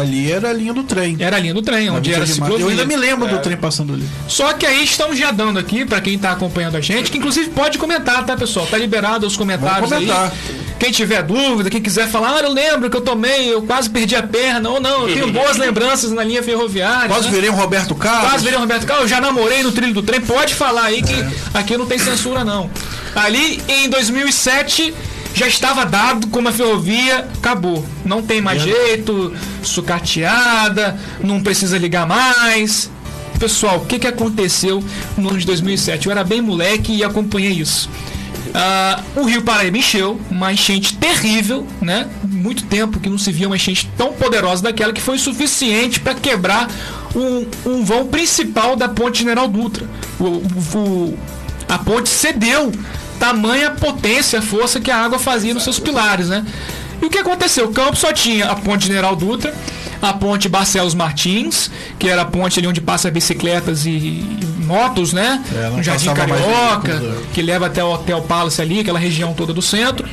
[0.00, 1.16] ali era a linha do trem.
[1.20, 2.58] Era a linha do trem, onde era a ciclovia.
[2.64, 4.04] Eu ainda me lembro do trem passando ali.
[4.26, 7.50] Só que aí estamos já dando aqui, pra quem tá acompanhando a gente, que inclusive
[7.50, 8.66] pode comentar, tá, pessoal?
[8.66, 10.32] Tá liberado os comentários Vamos comentar.
[10.32, 10.66] aí.
[10.76, 14.16] Quem tiver dúvida, quem quiser falar, ah, eu lembro que eu tomei, eu quase perdi
[14.16, 17.08] a perna, ou não, eu tenho boas lembranças na linha ferroviária.
[17.08, 17.30] Quase né?
[17.32, 18.28] virei um Roberto Carlos.
[18.30, 21.00] Quase virei o Roberto Carlos, eu já namorei no trilho do trem, pode falar aí
[21.00, 21.30] que É.
[21.54, 22.68] aqui não tem censura não.
[23.16, 24.94] Ali em 2007
[25.34, 27.84] já estava dado como a ferrovia acabou.
[28.04, 32.90] Não tem mais jeito, sucateada, não precisa ligar mais.
[33.38, 34.82] Pessoal, o que, que aconteceu
[35.16, 36.06] no ano de 2007?
[36.06, 37.88] Eu era bem moleque e acompanhei isso.
[38.54, 42.08] Ah, o Rio Paraíba encheu, uma enchente terrível, né?
[42.24, 46.14] Muito tempo que não se via uma enchente tão poderosa daquela que foi suficiente para
[46.14, 46.70] quebrar
[47.14, 49.86] um, um vão principal da ponte General Dutra.
[50.18, 50.24] O-
[50.78, 51.18] o-
[51.68, 52.72] a ponte cedeu,
[53.18, 56.44] tamanha potência, força que a água fazia nos seus pilares, né?
[57.00, 57.66] E o que aconteceu?
[57.66, 59.54] O campo só tinha a ponte General Dutra,
[60.00, 65.12] a ponte Barcelos Martins, que era a ponte ali onde passa bicicletas e, e motos,
[65.12, 65.42] né?
[65.54, 67.22] É, no Jardim Carioca, é.
[67.32, 70.08] que leva até o Hotel Palace ali, aquela região toda do centro.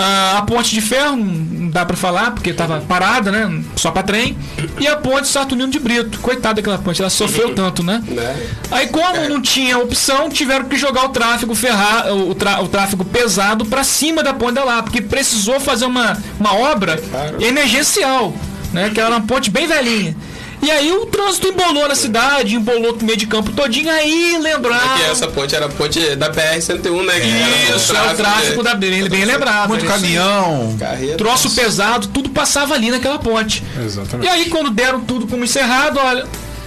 [0.00, 3.62] Ah, a ponte de ferro, não dá pra falar, porque tava parada, né?
[3.74, 4.38] Só pra trem.
[4.78, 6.20] E a ponte Saturnino de Brito.
[6.20, 8.00] Coitada daquela ponte, ela sofreu tanto, né?
[8.06, 8.46] Né?
[8.70, 13.04] Aí, como não tinha opção, tiveram que jogar o tráfego ferrar, o, tra- o tráfego
[13.04, 17.02] pesado pra cima da ponte da lá, porque precisou fazer uma, uma obra
[17.40, 18.32] emergencial,
[18.72, 18.90] né?
[18.94, 20.16] Que era uma ponte bem velhinha.
[20.60, 24.96] E aí o trânsito embolou na cidade, embolou o meio de campo todinho, aí lembraram.
[24.98, 27.20] Que essa ponte era a ponte da BR-101, né?
[27.20, 29.68] Que era Isso, é o tráfego da bem, bem lembrado.
[29.68, 30.00] Muito era aí.
[30.00, 30.76] caminhão.
[30.78, 31.16] Carreta.
[31.16, 33.62] Troço pesado, tudo passava ali naquela ponte.
[33.84, 34.26] Exatamente.
[34.26, 36.26] E aí, quando deram tudo como encerrado, olha.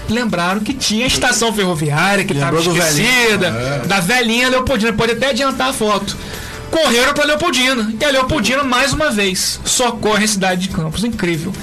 [0.09, 3.85] Lembraram que tinha a estação ferroviária que estava esquecida, velhinho.
[3.87, 4.91] da velhinha Leopoldina.
[4.91, 6.17] Pode até adiantar a foto.
[6.69, 7.93] Correram para Leopoldina.
[7.97, 11.03] E a Leopoldina, mais uma vez, socorre a cidade de Campos.
[11.05, 11.53] Incrível.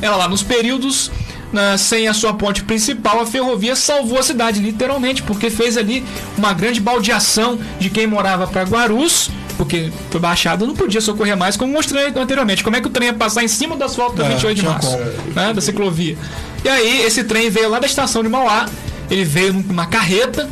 [0.00, 1.10] Ela lá nos períodos,
[1.52, 6.04] na- sem a sua ponte principal, a ferrovia salvou a cidade, literalmente, porque fez ali
[6.36, 9.30] uma grande baldeação de quem morava para Guarus.
[9.56, 12.62] Porque foi baixado, não podia socorrer mais, como mostrei anteriormente.
[12.62, 14.64] Como é que o trem ia passar em cima do asfalto da É, 28 de
[14.64, 14.96] março?
[15.34, 16.16] né, da ciclovia.
[16.64, 18.66] E aí, esse trem veio lá da estação de Mauá,
[19.10, 20.48] ele veio numa carreta,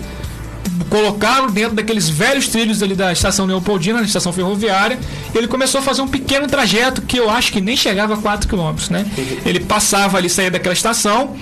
[0.89, 4.99] colocaram dentro daqueles velhos trilhos ali da estação Leopoldina, na estação ferroviária,
[5.35, 8.17] e ele começou a fazer um pequeno trajeto que eu acho que nem chegava a
[8.17, 9.07] 4 km, né?
[9.45, 11.37] Ele passava ali, saía daquela estação,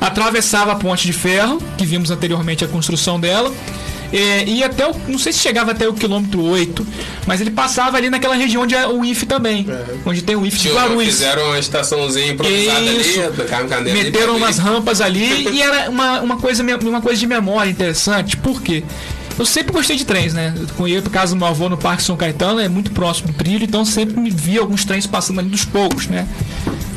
[0.00, 3.52] atravessava a ponte de ferro, que vimos anteriormente a construção dela,
[4.12, 6.86] É, ia até o, não sei se chegava até o quilômetro 8,
[7.26, 9.66] mas ele passava ali naquela região onde é o IF também,
[10.04, 11.14] onde tem o IF de Guarulhos.
[11.14, 13.20] Fizeram uma estaçãozinha improvisada Isso.
[13.20, 18.36] ali, Meteram umas rampas ali e era uma, uma, coisa, uma coisa de memória interessante.
[18.36, 18.84] Por quê?
[19.38, 20.54] Eu sempre gostei de trens, né?
[20.78, 23.34] Eu ia por casa do meu avô no Parque São Caetano, é muito próximo do
[23.34, 26.28] trilho, então sempre me via alguns trens passando ali dos poucos, né?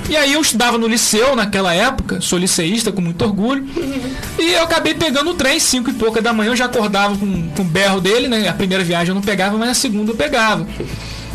[0.08, 3.66] E aí eu estudava no liceu naquela época, sou liceísta com muito orgulho.
[4.38, 7.50] E eu acabei pegando o trem, cinco e pouca da manhã, eu já acordava com,
[7.50, 8.48] com o berro dele, né?
[8.48, 10.68] A primeira viagem eu não pegava, mas a segunda eu pegava.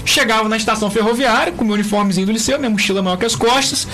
[0.04, 3.86] Chegava na estação ferroviária, com meu uniformezinho do liceu, minha mochila maior que as costas,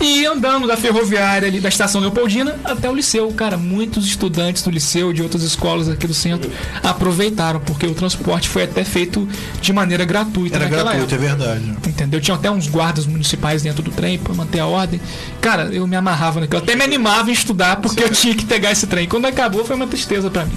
[0.00, 3.30] e andando da ferroviária ali da estação Leopoldina até o liceu.
[3.32, 6.50] Cara, muitos estudantes do liceu, de outras escolas aqui do centro,
[6.82, 9.28] aproveitaram, porque o transporte foi até feito
[9.60, 11.14] de maneira gratuita Era gratuito, época.
[11.14, 11.76] é verdade.
[11.86, 12.20] Entendeu?
[12.20, 15.00] Tinha até uns guardas municipais dentro do trem para manter a ordem.
[15.40, 16.62] Cara, eu me amarrava naquilo.
[16.62, 19.06] Até me animava em estudar porque eu tinha que pegar esse trem.
[19.06, 20.52] Quando acabou foi uma tristeza para mim.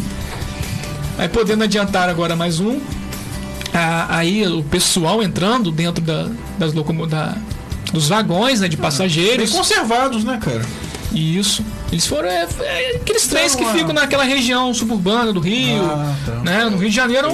[1.18, 2.80] Aí podendo adiantar agora mais um.
[4.10, 7.36] aí o pessoal entrando dentro da, das locomo da,
[7.94, 9.52] dos vagões né, de Bem passageiros.
[9.52, 10.62] conservados, né, cara?
[11.14, 11.64] Isso.
[11.92, 15.82] Eles foram é, é, aqueles trens que uma- ficam naquela região suburbana do Rio.
[15.86, 16.32] Ah, tá.
[16.44, 16.66] né?
[16.70, 17.30] No Rio de Janeiro.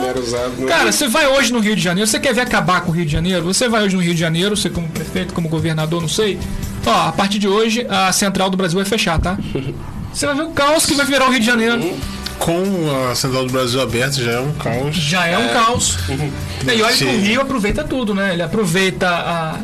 [0.67, 3.05] Cara, você vai hoje no Rio de Janeiro, você quer ver acabar com o Rio
[3.05, 3.43] de Janeiro?
[3.45, 6.37] Você vai hoje no Rio de Janeiro, você como prefeito, como governador, não sei.
[6.85, 9.37] Ó, a partir de hoje, a central do Brasil vai fechar, tá?
[10.13, 11.93] Você vai ver o caos que vai virar o Rio de Janeiro.
[12.37, 12.63] Com
[13.09, 14.95] a Central do Brasil aberta já é um caos.
[14.97, 15.97] Já é um caos.
[16.67, 17.21] E olha que o.
[17.21, 18.33] Rio aproveita tudo, né?
[18.33, 19.57] Ele aproveita a-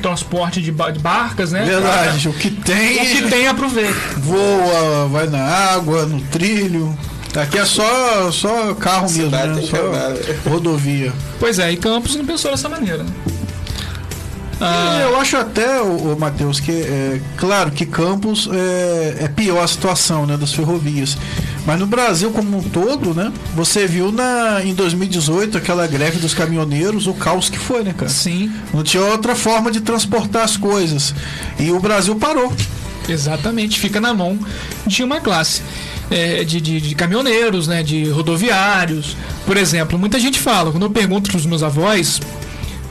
[0.00, 1.64] transporte de, ba- de barcas, né?
[1.64, 3.94] Verdade, o que O tem, que tem aproveita.
[4.18, 6.96] voa, vai na água, no trilho.
[7.36, 9.54] Aqui é só, só carro mesmo, Cidade né?
[9.60, 9.62] né?
[9.62, 11.12] Só rodovia.
[11.38, 13.04] Pois é, e Campos não pensou dessa maneira.
[13.04, 13.10] né?
[14.60, 19.66] Ah, eu acho até, o, Matheus, que é claro que Campos é, é pior a
[19.66, 21.16] situação né, das ferrovias.
[21.66, 23.30] Mas no Brasil como um todo, né?
[23.54, 28.10] Você viu na, em 2018 aquela greve dos caminhoneiros, o caos que foi, né, cara?
[28.10, 31.14] sim, Não tinha outra forma de transportar as coisas.
[31.58, 32.52] E o Brasil parou.
[33.08, 33.78] exatamente.
[33.78, 34.38] Fica na mão
[34.86, 35.62] de uma classe.
[36.10, 39.16] é, de, de- de caminhoneiros, né, de rodoviários.
[39.46, 42.20] Por exemplo, muita gente fala, quando eu pergunto para os meus avós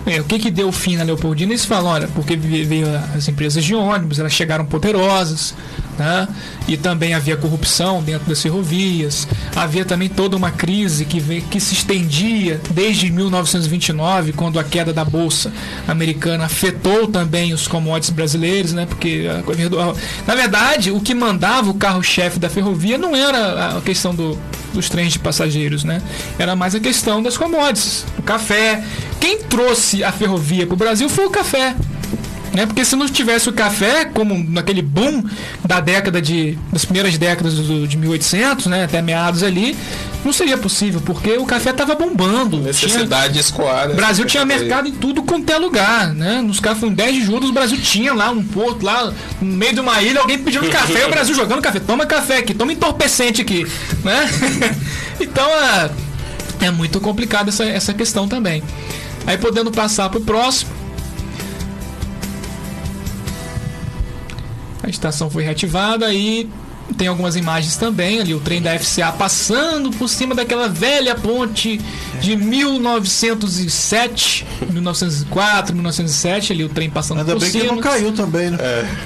[0.05, 3.27] é, o que que deu fim na Leopoldina, eles falam, olha, porque ve- veio as
[3.27, 5.53] empresas de ônibus, elas chegaram poderosas,
[5.99, 6.27] né?
[6.67, 11.73] E também havia corrupção dentro das ferrovias, havia também toda uma crise que, que se
[11.73, 15.51] estendia desde 1929, quando a queda da bolsa
[15.87, 18.85] americana afetou também os commodities brasileiros, né?
[18.85, 19.25] Porque
[20.25, 24.37] na verdade o que mandava o carro-chefe da ferrovia não era a questão do,
[24.73, 26.01] dos trens de passageiros, né?
[26.37, 28.83] Era mais a questão das commodities, o café.
[29.19, 31.75] Quem trouxe a ferrovia para o Brasil foi o café.
[32.53, 32.65] Né?
[32.65, 35.23] Porque se não tivesse o café, como naquele boom
[35.63, 36.57] da década de.
[36.71, 38.85] das primeiras décadas do- de 1800, né?
[38.85, 39.77] até meados ali,
[40.25, 42.57] não seria possível, porque o café estava bombando.
[42.57, 43.93] Tinha, Necessidade escoar, né?
[43.93, 46.41] o Brasil tinha mercado em tudo quanto é lugar, né?
[46.41, 50.01] Nos 10 de julho, o Brasil tinha lá um porto, lá no meio de uma
[50.01, 51.79] ilha, alguém pedindo café, e o Brasil jogando café.
[51.79, 53.65] Toma café aqui, toma entorpecente aqui,
[54.03, 54.29] né?
[55.21, 55.89] então é,
[56.61, 58.63] é muito complicado essa, essa questão também.
[59.27, 60.78] Aí podendo passar pro próximo.
[64.89, 66.49] A estação foi reativada e
[66.97, 71.79] tem algumas imagens também ali, o trem da FCA passando por cima daquela velha ponte
[72.19, 77.73] de 1907, 1904, 1907, ali o trem passando Ainda por bem que cima.
[77.73, 78.57] não caiu também, né?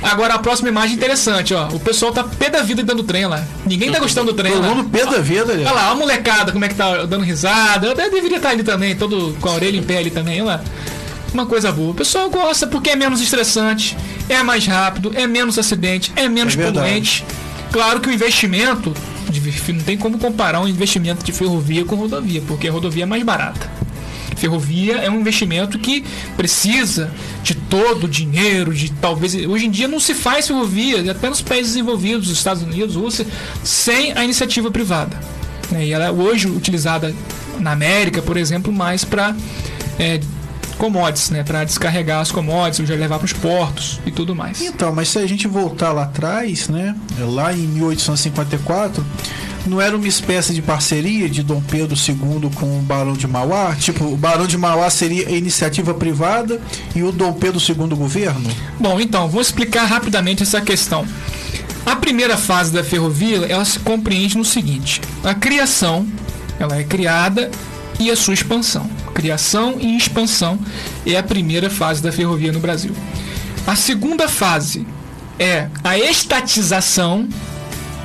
[0.01, 1.67] Agora a próxima imagem interessante, ó.
[1.73, 3.43] O pessoal tá pé da vida dentro do trem lá.
[3.65, 4.69] Ninguém tá gostando do trem Todo lá.
[4.75, 5.63] mundo pé da vida, ali.
[5.63, 7.87] Olha lá, a molecada, como é que tá dando risada.
[7.87, 10.53] Eu até deveria estar ali também, todo com a orelha em pé ali também, olha
[10.53, 10.63] lá.
[11.33, 11.89] Uma coisa boa.
[11.91, 13.97] O pessoal gosta porque é menos estressante,
[14.29, 17.23] é mais rápido, é menos acidente, é menos É poluente.
[17.71, 18.93] Claro que o investimento,
[19.29, 23.05] de- não tem como comparar um investimento de ferrovia com rodovia, porque a rodovia é
[23.05, 23.69] mais barata.
[24.37, 26.03] Ferrovia é um investimento que
[26.35, 27.09] precisa
[27.43, 29.33] de todo o dinheiro, de talvez.
[29.35, 33.25] Hoje em dia não se faz ferrovia, até nos países desenvolvidos, os Estados Unidos, Rússia,
[33.63, 35.17] sem a iniciativa privada.
[35.71, 35.85] né?
[35.85, 37.15] E ela é hoje utilizada
[37.59, 39.33] na América, por exemplo, mais para
[40.83, 41.43] commodities, né?
[41.43, 44.61] Para descarregar as commodities, já levar para os portos e tudo mais.
[44.61, 46.93] Então, mas se a gente voltar lá atrás, né?
[47.19, 49.05] Lá em 1854,
[49.65, 53.73] não era uma espécie de parceria de Dom Pedro II com o Barão de Mauá?
[53.79, 56.59] Tipo, o Barão de Mauá seria iniciativa privada
[56.93, 58.49] e o Dom Pedro II o governo?
[58.77, 61.07] Bom, então, vou explicar rapidamente essa questão.
[61.85, 66.05] A primeira fase da ferrovia, ela se compreende no seguinte: a criação,
[66.59, 67.49] ela é criada
[67.97, 68.89] e a sua expansão.
[69.13, 70.59] Criação e expansão
[71.05, 72.95] é a primeira fase da ferrovia no Brasil.
[73.65, 74.85] A segunda fase
[75.39, 77.27] é a estatização,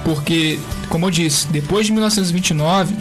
[0.05, 2.95] porque, como eu disse, depois de 1929,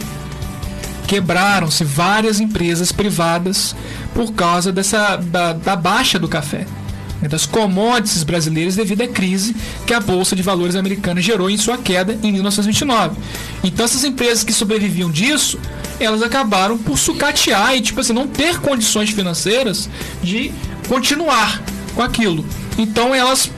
[1.06, 3.74] quebraram-se várias empresas privadas
[4.14, 6.66] por causa dessa da, da baixa do café
[7.20, 9.54] né, das commodities brasileiras devido à crise
[9.86, 13.16] que a Bolsa de Valores americana gerou em sua queda em 1929.
[13.62, 15.58] Então essas empresas que sobreviviam disso,
[15.98, 19.88] elas acabaram por sucatear e tipo assim, não ter condições financeiras
[20.22, 20.52] de
[20.88, 21.62] continuar
[21.94, 22.44] com aquilo.
[22.76, 23.50] Então elas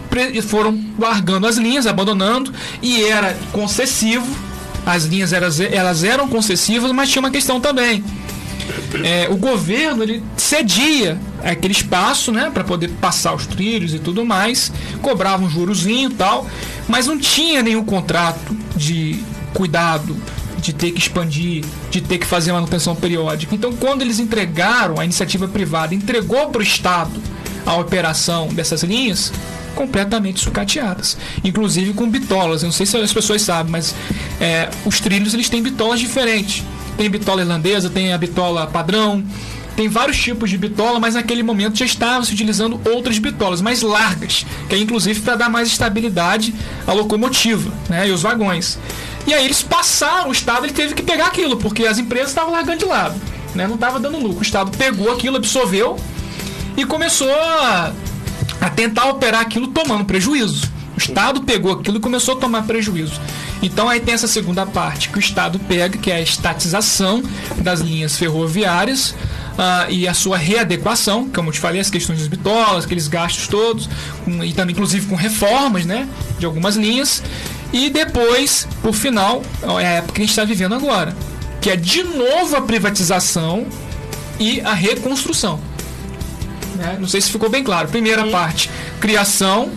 [0.46, 2.52] foram largando as linhas, abandonando
[2.82, 4.26] e era concessivo.
[4.86, 8.02] As linhas elas eram concessivas, mas tinha uma questão também
[9.04, 14.24] é, o governo ele cedia aquele espaço, né, para poder passar os trilhos e tudo
[14.24, 16.46] mais, cobrava um jurozinho e tal,
[16.88, 19.22] mas não tinha nenhum contrato de
[19.54, 20.16] cuidado,
[20.58, 23.54] de ter que expandir, de ter que fazer manutenção periódica.
[23.54, 27.10] Então, quando eles entregaram, a iniciativa privada entregou para o Estado
[27.64, 29.32] a operação dessas linhas,
[29.74, 32.62] completamente sucateadas, inclusive com bitolas.
[32.62, 33.94] Eu não sei se as pessoas sabem, mas
[34.40, 36.64] é, os trilhos eles têm bitolas diferentes.
[37.00, 39.24] Tem bitola irlandesa, tem a bitola padrão,
[39.74, 43.80] tem vários tipos de bitola, mas naquele momento já estava se utilizando outras bitolas mais
[43.80, 46.54] largas, que é inclusive para dar mais estabilidade
[46.86, 48.78] à locomotiva né, e os vagões.
[49.26, 52.52] E aí eles passaram, o Estado ele teve que pegar aquilo, porque as empresas estavam
[52.52, 53.18] largando de lado,
[53.54, 54.40] né, não estava dando lucro.
[54.40, 55.98] O Estado pegou aquilo, absorveu
[56.76, 57.94] e começou a,
[58.60, 60.70] a tentar operar aquilo tomando prejuízo.
[61.00, 63.18] O Estado pegou aquilo e começou a tomar prejuízo.
[63.62, 67.22] Então aí tem essa segunda parte que o Estado pega, que é a estatização
[67.56, 69.14] das linhas ferroviárias.
[69.50, 73.48] Uh, e a sua readequação, como eu te falei, as questões das bitolas, aqueles gastos
[73.48, 73.88] todos,
[74.26, 76.06] um, e também inclusive com reformas né,
[76.38, 77.22] de algumas linhas.
[77.72, 79.42] E depois, por final,
[79.80, 81.16] é a época que a gente está vivendo agora,
[81.62, 83.66] que é de novo a privatização
[84.38, 85.60] e a reconstrução.
[86.76, 86.96] Né?
[87.00, 87.88] Não sei se ficou bem claro.
[87.88, 88.30] Primeira Sim.
[88.30, 89.70] parte, criação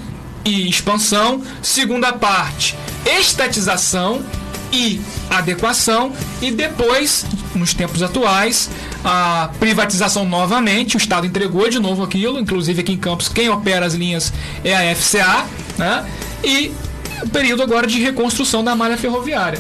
[0.46, 1.42] e expansão.
[1.62, 2.76] Segunda parte,
[3.06, 4.24] estatização
[4.72, 8.70] e adequação e depois, nos tempos atuais,
[9.04, 13.86] a privatização novamente, o Estado entregou de novo aquilo, inclusive aqui em Campos quem opera
[13.86, 14.34] as linhas
[14.64, 15.46] é a FCA,
[15.78, 16.06] né?
[16.44, 16.72] E
[17.22, 19.60] o período agora de reconstrução da malha ferroviária.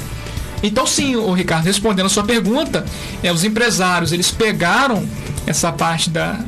[0.64, 2.86] Então sim, o Ricardo, respondendo a sua pergunta,
[3.22, 5.08] é, os empresários eles pegaram
[5.46, 6.40] essa parte da,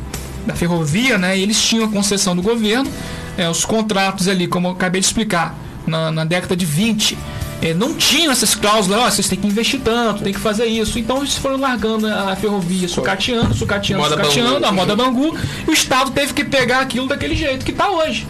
[0.47, 1.37] da ferrovia, né?
[1.37, 2.89] Eles tinham a concessão do governo,
[3.37, 7.17] é, os contratos ali, como eu acabei de explicar, na, na década de 20,
[7.61, 10.99] é, não tinham essas cláusulas, oh, vocês têm que investir tanto, tem que fazer isso.
[10.99, 14.65] Então eles foram largando a ferrovia, sucateando, sucateando, moda sucateando, Bangu.
[14.65, 18.27] a moda Bangu, e o Estado teve que pegar aquilo daquele jeito que está hoje.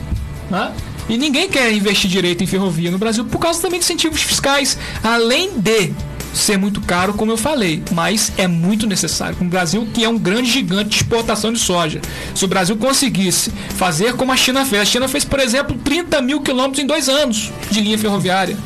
[0.49, 0.71] Né?
[1.07, 4.77] E ninguém quer investir direito em ferrovia no Brasil por causa também de incentivos fiscais.
[5.03, 5.93] Além de
[6.35, 9.37] ser muito caro, como eu falei, mas é muito necessário.
[9.39, 12.01] O Brasil, que é um grande gigante de exportação de soja,
[12.33, 16.21] se o Brasil conseguisse fazer como a China fez, a China fez, por exemplo, 30
[16.21, 18.57] mil quilômetros em dois anos de linha ferroviária.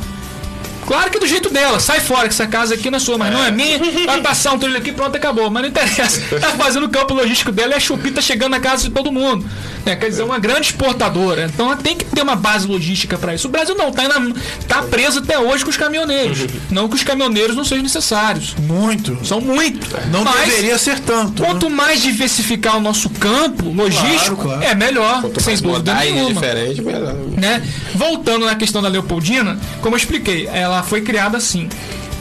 [0.86, 3.28] Claro que do jeito dela, sai fora, que essa casa aqui não é sua, mas
[3.28, 3.32] é.
[3.32, 3.78] não é minha.
[4.06, 5.48] Vai passar um trilho aqui, pronto, acabou.
[5.48, 6.20] Mas não interessa.
[6.40, 9.12] Tá fazendo o campo logístico dela e a Chupi tá chegando na casa de todo
[9.12, 9.46] mundo.
[9.84, 11.50] É, quer dizer, uma grande exportadora.
[11.52, 13.48] Então ela tem que ter uma base logística para isso.
[13.48, 14.32] O Brasil não, tá, na,
[14.68, 16.46] tá preso até hoje com os caminhoneiros.
[16.70, 18.54] Não que os caminhoneiros não sejam necessários.
[18.58, 19.18] Muito.
[19.24, 19.88] São muito.
[20.10, 21.42] Não mas, deveria ser tanto.
[21.42, 21.76] Quanto né?
[21.76, 24.62] mais diversificar o nosso campo logístico, claro, claro.
[24.64, 25.20] é melhor.
[25.22, 26.40] Quanto sem dúvida nenhuma.
[26.40, 27.14] Diferente, melhor.
[27.36, 27.62] Né?
[27.94, 31.68] Voltando na questão da Leopoldina, como eu expliquei, ela foi criada assim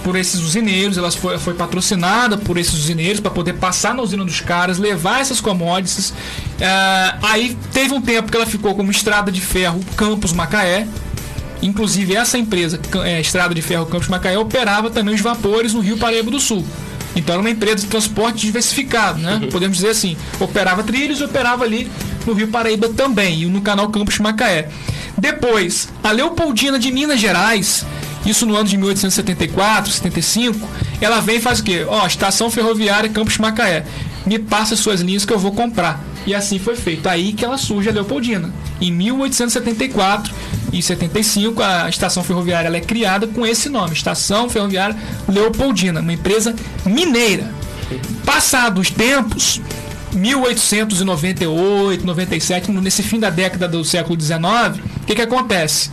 [0.04, 4.24] por esses usineiros, ela foi, foi patrocinada por esses usineiros para poder passar na usina
[4.24, 6.10] dos caras, levar essas commodities.
[6.10, 10.88] Uh, aí teve um tempo que ela ficou como estrada de ferro Campos Macaé.
[11.62, 15.98] Inclusive essa empresa, é, Estrada de Ferro Campos Macaé, operava também os vapores no Rio
[15.98, 16.66] Paraíba do Sul.
[17.16, 19.40] Então era uma empresa de transporte diversificado, né?
[19.42, 19.50] Uhum.
[19.50, 20.16] Podemos dizer assim.
[20.40, 21.92] Operava trilhos e operava ali
[22.26, 24.70] no Rio Paraíba também, e no canal Campos Macaé.
[25.18, 27.86] Depois, a Leopoldina de Minas Gerais
[28.26, 30.68] isso no ano de 1874, 75,
[31.02, 31.86] ela vem e faz o quê?
[31.88, 33.86] Ó, estação ferroviária Campos Macaé.
[34.26, 36.04] Me passa suas linhas que eu vou comprar.
[36.26, 37.08] E assim foi feito.
[37.08, 38.54] Aí que ela surge a Leopoldina.
[38.80, 40.34] Em 1874
[40.72, 44.96] e 75, a estação ferroviária é criada com esse nome, Estação Ferroviária
[45.28, 46.56] Leopoldina, uma empresa
[46.86, 47.52] mineira.
[48.24, 49.60] Passados os tempos,
[50.14, 54.40] 1898, 97, nesse fim da década do século XIX,
[55.02, 55.90] o que, que acontece?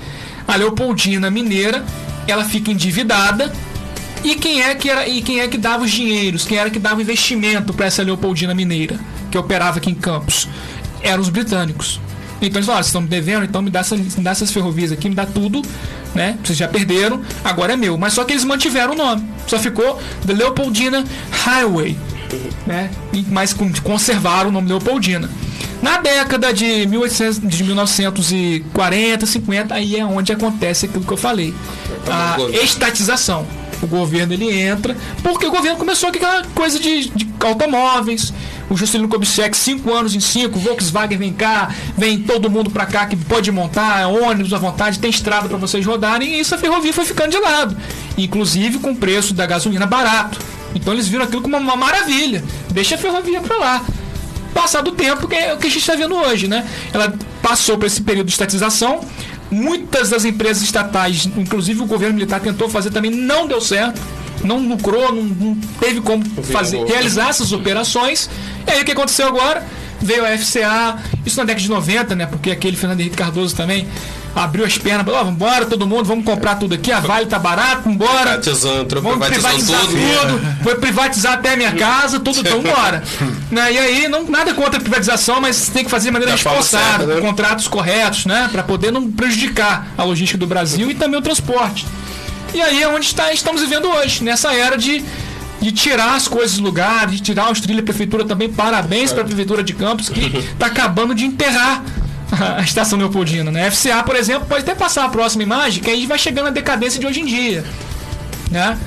[0.46, 1.84] A Leopoldina Mineira
[2.26, 3.52] ela fica endividada.
[4.24, 6.44] E quem é que era e quem é que dava os dinheiros?
[6.44, 8.98] Quem era que dava investimento para essa Leopoldina Mineira
[9.30, 10.48] que operava aqui em Campos?
[11.02, 12.00] Eram os britânicos.
[12.40, 14.92] Então eles falaram, vocês estão me devendo, então me dá, essa, me dá essas ferrovias
[14.92, 15.62] aqui, me dá tudo,
[16.14, 16.38] né?
[16.44, 17.96] Vocês já perderam, agora é meu.
[17.96, 19.26] Mas só que eles mantiveram o nome.
[19.46, 21.96] Só ficou The Leopoldina Highway,
[22.66, 22.90] né?
[23.28, 25.30] Mas conservaram o nome Leopoldina.
[25.82, 31.54] Na década de, 1800, de 1940, 50, aí é onde acontece aquilo que eu falei.
[32.11, 33.46] A estatização.
[33.82, 38.32] O governo ele entra, porque o governo começou com aquela coisa de, de automóveis.
[38.70, 43.07] O Juscelino Kubitschek, cinco anos em cinco, Volkswagen vem cá, vem todo mundo pra cá
[43.07, 46.59] que pode montar, é ônibus à vontade, tem estrada para vocês rodarem, e isso a
[46.59, 47.76] ferrovia foi ficando de lado.
[48.18, 50.38] Inclusive com o preço da gasolina barato.
[50.74, 52.42] Então eles viram aquilo como uma maravilha.
[52.70, 53.84] Deixa a ferrovia para lá.
[54.52, 56.66] Passado o tempo, que é o que a gente está vendo hoje, né?
[56.92, 59.00] Ela passou por esse período de estatização.
[59.51, 64.01] Muitas das empresas estatais, inclusive o governo militar tentou fazer também, não deu certo.
[64.44, 68.28] Não lucrou, não, não teve como fazer, realizar essas operações.
[68.66, 69.66] E aí o que aconteceu agora?
[70.01, 72.26] Veio a FCA, isso na década de 90, né?
[72.26, 73.88] Porque aquele Fernando Henrique Cardoso também
[74.37, 77.39] abriu as pernas, falou, oh, vambora todo mundo, vamos comprar tudo aqui, a Vale tá
[77.39, 78.39] barato, vambora.
[78.39, 79.93] Privatizando, vamos privatizar tudo.
[79.93, 80.62] tudo.
[80.62, 83.03] Foi privatizar até a minha casa, tudo, então vambora.
[83.51, 83.72] né?
[83.72, 87.20] E aí, não, nada contra a privatização, mas tem que fazer de maneira responsável, né?
[87.20, 88.49] contratos corretos, né?
[88.53, 91.87] Para poder não prejudicar a logística do Brasil e também o transporte.
[92.53, 95.03] E aí é onde está, estamos vivendo hoje, nessa era de
[95.59, 98.49] de tirar as coisas do lugar, de tirar os trilhos da prefeitura também.
[98.49, 100.20] Parabéns para a prefeitura de Campos que
[100.53, 101.82] está acabando de enterrar
[102.32, 103.50] a estação Leopoldina.
[103.50, 103.70] Né?
[103.70, 106.98] FCA, por exemplo, pode até passar a próxima imagem, que aí vai chegando a decadência
[106.98, 107.64] de hoje em dia.
[108.50, 108.78] Né?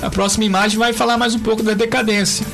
[0.00, 2.46] A próxima imagem vai falar mais um pouco da decadência.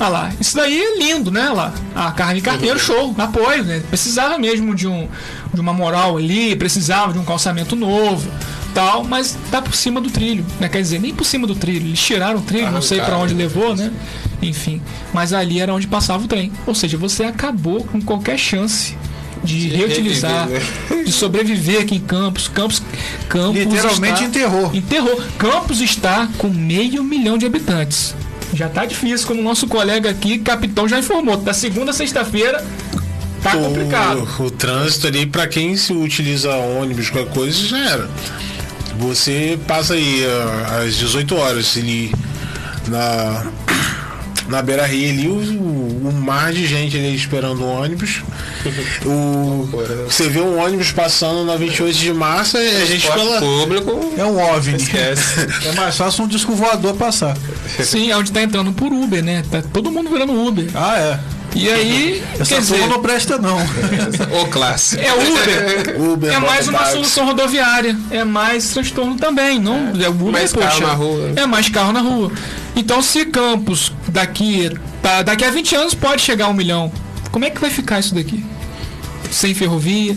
[0.00, 1.48] Olha lá, isso daí é lindo, né?
[1.50, 3.82] Lá, a carne carteiro, show, apoio, né?
[3.88, 5.08] Precisava mesmo de, um,
[5.52, 8.28] de uma moral ali, precisava de um calçamento novo,
[8.74, 10.68] tal, mas tá por cima do trilho, né?
[10.68, 13.34] Quer dizer, nem por cima do trilho, eles tiraram o trilho, não sei para onde
[13.34, 13.92] levou, né?
[14.42, 14.82] Enfim.
[15.12, 16.52] Mas ali era onde passava o trem.
[16.66, 18.96] Ou seja, você acabou com qualquer chance
[19.44, 21.04] de, de reutilizar, reviver, né?
[21.04, 22.48] de sobreviver aqui em Campos.
[22.48, 22.82] Campos,
[23.28, 24.70] Campos literalmente está, enterrou.
[24.74, 25.22] Enterrou.
[25.38, 28.14] Campos está com meio milhão de habitantes.
[28.54, 31.36] Já está difícil, como nosso colega aqui, capitão, já informou.
[31.38, 32.62] Da segunda a sexta-feira
[33.42, 34.28] tá o, complicado.
[34.38, 38.10] O, o trânsito ali, para quem se utiliza ônibus, qualquer coisa, já era.
[38.98, 42.12] Você passa aí uh, às 18 horas ali
[42.88, 43.46] na
[44.52, 48.22] na Beira Rio ali, o, o, mar de gente ali esperando o ônibus.
[49.04, 49.68] O,
[50.06, 53.40] você vê um ônibus passando na 28 de março e a gente pela.
[53.40, 54.76] Público, é um OVNI.
[54.76, 55.48] Esquece.
[55.66, 57.36] é mais fácil um disco voador passar.
[57.82, 59.42] Sim, é onde tá entrando por Uber, né?
[59.50, 60.68] Tá todo mundo virando Uber.
[60.74, 61.18] Ah, é.
[61.54, 62.22] E aí.
[62.38, 63.58] Essa dizer, não presta, não.
[64.40, 65.02] o clássico.
[65.02, 66.00] É Uber.
[66.00, 67.96] Uber é mais uma solução rodoviária.
[68.10, 69.58] É mais transtorno também.
[69.58, 71.32] Não, é, é Uber, mais poxa, carro na rua.
[71.36, 72.32] É mais carro na rua.
[72.74, 74.70] Então, se Campos daqui,
[75.02, 76.90] tá, daqui a 20 anos pode chegar a um milhão,
[77.30, 78.44] como é que vai ficar isso daqui?
[79.30, 80.16] Sem ferrovia,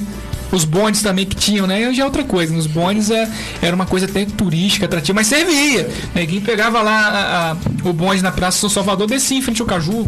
[0.51, 1.93] os bondes também que tinham, né?
[1.93, 2.53] Já é outra coisa.
[2.53, 3.30] Nos bondes é,
[3.62, 5.89] era uma coisa até turística, atrativa, mas servia.
[6.14, 6.26] Né?
[6.26, 7.56] Quem pegava lá a, a,
[7.88, 10.08] o bonde na Praça São Salvador descia em frente ao Caju.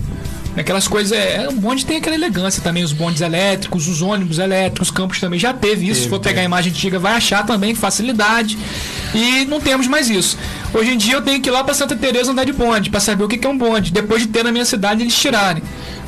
[0.57, 1.11] Aquelas coisas.
[1.11, 5.39] É, o bonde tem aquela elegância também, os bondes elétricos, os ônibus elétricos, Campos também
[5.39, 6.03] já teve isso.
[6.03, 8.57] Se for pegar a imagem antiga, vai achar também facilidade.
[9.13, 10.37] E não temos mais isso.
[10.73, 12.99] Hoje em dia eu tenho que ir lá para Santa Teresa andar de bonde, para
[12.99, 13.91] saber o que é um bonde.
[13.91, 15.61] Depois de ter na minha cidade eles tirarem.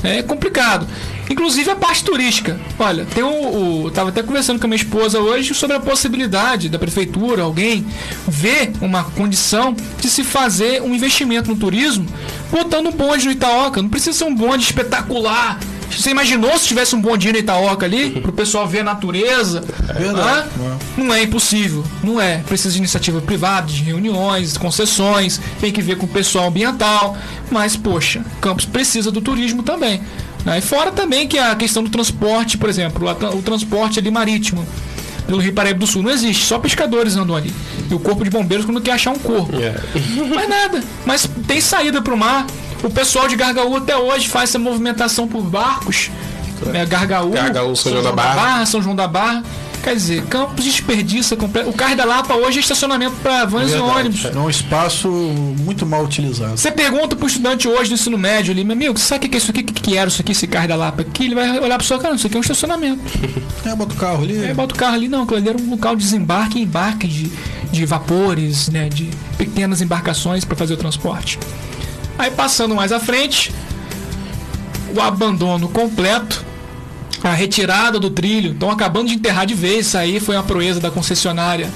[0.03, 0.87] É complicado.
[1.29, 2.59] Inclusive a parte turística.
[2.77, 6.69] Olha, tem o, o tava até conversando com a minha esposa hoje sobre a possibilidade
[6.69, 7.85] da prefeitura, alguém
[8.27, 12.05] ver uma condição de se fazer um investimento no turismo,
[12.51, 13.81] botando um bonde no Itaoca.
[13.81, 15.59] Não precisa ser um bonde espetacular.
[15.89, 19.63] Você imaginou se tivesse um bondinho no Itaoca ali, para o pessoal ver a natureza?
[19.87, 20.49] É verdade.
[20.95, 22.37] Não é impossível, não é.
[22.37, 27.17] Precisa de iniciativa privada, de reuniões, concessões, tem que ver com o pessoal ambiental.
[27.49, 30.01] Mas, poxa, Campos precisa do turismo também.
[30.45, 30.59] Né?
[30.59, 34.65] E fora também que a questão do transporte, por exemplo, o transporte ali marítimo
[35.29, 36.01] pelo Rio Paraíba do Sul.
[36.01, 37.53] Não existe, só pescadores andam ali.
[37.89, 39.55] E o corpo de bombeiros quando quer achar um corpo.
[39.55, 39.79] Yeah.
[39.95, 39.99] É.
[40.35, 40.83] Mas nada.
[41.05, 42.47] Mas tem saída para o mar.
[42.83, 46.09] O pessoal de Gargaú até hoje faz essa movimentação por barcos.
[46.73, 48.35] É, Gargaú, Gargaú São, São João da Barra.
[48.35, 48.65] Barra.
[48.65, 49.43] São João da Barra.
[49.83, 51.69] Quer dizer, Campos desperdiça completo.
[51.69, 54.25] O Carro da Lapa hoje é estacionamento para vans é e ônibus.
[54.25, 56.57] É um espaço muito mal utilizado.
[56.57, 59.39] Você pergunta pro estudante hoje do ensino médio ali, meu amigo, sabe o que é
[59.39, 59.61] isso aqui?
[59.61, 61.25] O que era isso aqui, esse Carro da Lapa aqui?
[61.25, 62.99] Ele vai olhar pro seu cara, isso aqui é um estacionamento.
[63.65, 64.45] É, bota o carro ali.
[64.45, 65.23] É, bota o carro ali, não.
[65.23, 67.29] Aquilo ali era um local de desembarque e embarque de,
[67.69, 68.87] de vapores, né?
[68.87, 71.37] De pequenas embarcações para fazer o transporte.
[72.17, 73.53] Aí passando mais à frente,
[74.95, 76.45] o abandono completo
[77.23, 78.51] a retirada do trilho.
[78.51, 79.87] Estão acabando de enterrar de vez.
[79.87, 81.69] Isso aí foi uma proeza da concessionária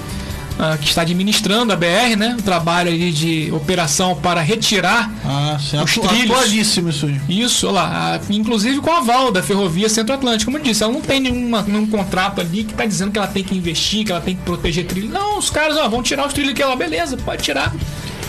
[0.58, 2.36] uh, que está administrando a BR, né?
[2.38, 6.30] O trabalho ali de operação para retirar ah, os trilhos.
[6.30, 7.20] Atualíssimo isso aí.
[7.28, 8.20] Isso, lá.
[8.30, 10.46] inclusive com a aval da Ferrovia Centro-Atlântica.
[10.46, 13.28] Como eu disse, ela não tem nenhuma, nenhum contrato ali que está dizendo que ela
[13.28, 15.08] tem que investir, que ela tem que proteger trilho.
[15.08, 16.62] Não, os caras ó, vão tirar os trilhos aqui.
[16.62, 17.72] Ela, beleza, pode tirar.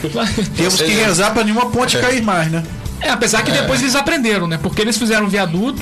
[0.55, 2.01] Temos que rezar para nenhuma ponte é.
[2.01, 2.63] cair mais, né?
[3.01, 3.61] É, apesar que é.
[3.61, 4.57] depois eles aprenderam, né?
[4.61, 5.82] Porque eles fizeram um viaduto,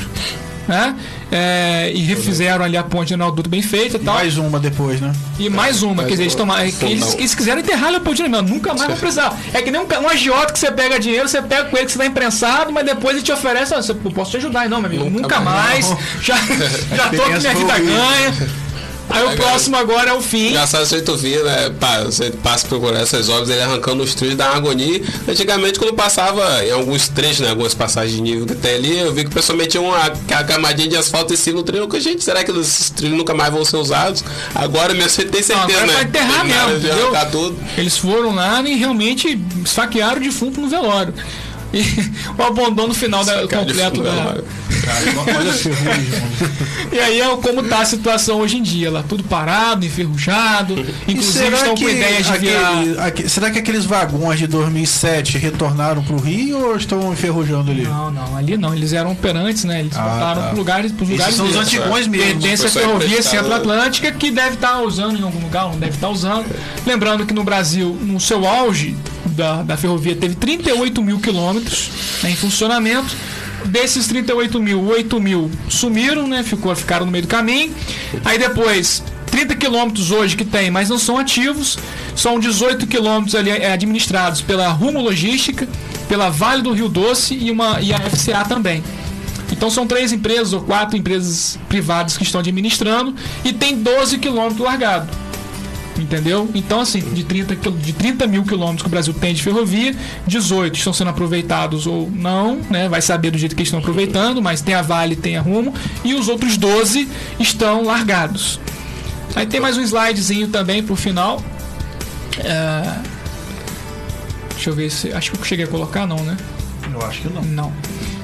[0.67, 0.95] né?
[1.31, 4.15] é, e refizeram ali a ponte de Arnaldo bem feita e tal.
[4.15, 5.11] Mais uma depois, né?
[5.39, 8.87] E mais uma, quer dizer, eles, tomaram, eles, eles quiseram enterrar Leopoldina mesmo, nunca mais
[8.87, 9.35] vão precisar.
[9.53, 11.91] É que nem um, um agiota que você pega dinheiro, você pega com ele que
[11.91, 14.69] você tá imprensado, mas depois ele te oferece, "Ah, você- eu posso te ajudar, aí,
[14.69, 16.01] não, meu amigo, nunca, Nunca mais, mais.
[16.21, 16.35] já,
[16.95, 18.62] já tô aqui, minha vida ganha.
[19.09, 20.47] Aí o próximo agora é o fim.
[20.49, 21.71] Engraçado se tu via, né?
[22.05, 25.01] Você passa procurar essas obras, ele arrancando os trilhos da agonia.
[25.27, 27.49] Antigamente, quando passava em alguns trechos, né?
[27.49, 30.43] Algumas passagens de nível que tem ali, eu vi que o pessoal metia uma ca-
[30.45, 31.87] camadinha de asfalto em cima do trilho.
[31.99, 34.23] Gente, será que esses trilhos nunca mais vão ser usados?
[34.55, 35.93] Agora mesmo você tem Não, certeza, agora né?
[35.93, 37.57] vai enterrar mesmo, de tudo.
[37.77, 41.13] Eles foram lá e realmente esfaquearam o defunto no velório.
[41.73, 41.81] E
[42.37, 44.37] o abandono final da, de completo da?
[44.83, 46.53] Cara, olha a ferrugem, mano.
[46.91, 50.73] E aí é como tá a situação hoje em dia, lá tudo parado, enferrujado,
[51.07, 52.69] inclusive estão com ideias de virar.
[52.79, 57.83] aquele- aque- será que aqueles vagões de 2007 retornaram pro Rio ou estão enferrujando ali?
[57.83, 59.79] Não, não, ali não, eles eram operantes, né?
[59.79, 60.47] Eles Ah, voltaram tá.
[60.49, 62.41] para lugares, pros lugares são os antigões mesmo.
[62.41, 63.21] Pertence à Ferrovia.
[63.23, 66.45] Centro-Atlântica que deve estar usando em algum lugar, não deve estar usando.
[66.85, 71.89] Lembrando que no Brasil, no seu auge da, da ferrovia, teve 38 mil quilômetros
[72.21, 73.15] né, em funcionamento.
[73.65, 76.43] Desses 38 mil, 8 mil sumiram, né?
[76.43, 77.73] Ficou, ficaram no meio do caminho.
[78.23, 81.77] Aí depois, 30 quilômetros hoje que tem, mas não são ativos.
[82.15, 85.67] São 18 quilômetros ali é, administrados pela Rumo Logística,
[86.07, 88.83] pela Vale do Rio Doce e, uma, e a FCA também.
[89.51, 94.59] Então são três empresas ou quatro empresas privadas que estão administrando e tem 12 quilômetros
[94.59, 95.22] largado.
[95.97, 96.49] Entendeu?
[96.55, 99.95] Então, assim, de 30, quil- de 30 mil quilômetros que o Brasil tem de ferrovia,
[100.25, 102.89] 18 estão sendo aproveitados ou não, né?
[102.89, 105.71] Vai saber do jeito que estão aproveitando, mas tem a Vale, tem a Rumo,
[106.03, 107.07] e os outros 12
[107.39, 108.59] estão largados.
[109.35, 111.41] Aí tem mais um slidezinho também pro final.
[112.39, 112.99] É,
[114.55, 115.11] Deixa eu ver se.
[115.11, 116.37] Acho que eu cheguei a colocar, não, né?
[116.91, 117.41] Eu acho que não.
[117.43, 117.73] Não,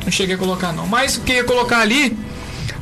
[0.05, 0.87] não cheguei a colocar não.
[0.87, 2.17] Mas o que eu ia colocar ali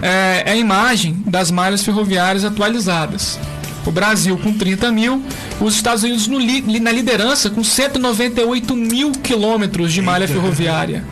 [0.01, 3.39] é, é a imagem das malhas ferroviárias atualizadas.
[3.87, 5.23] O Brasil com 30 mil,
[5.61, 6.37] os Estados Unidos no
[6.81, 11.05] na liderança com 198 mil quilômetros de malha ferroviária.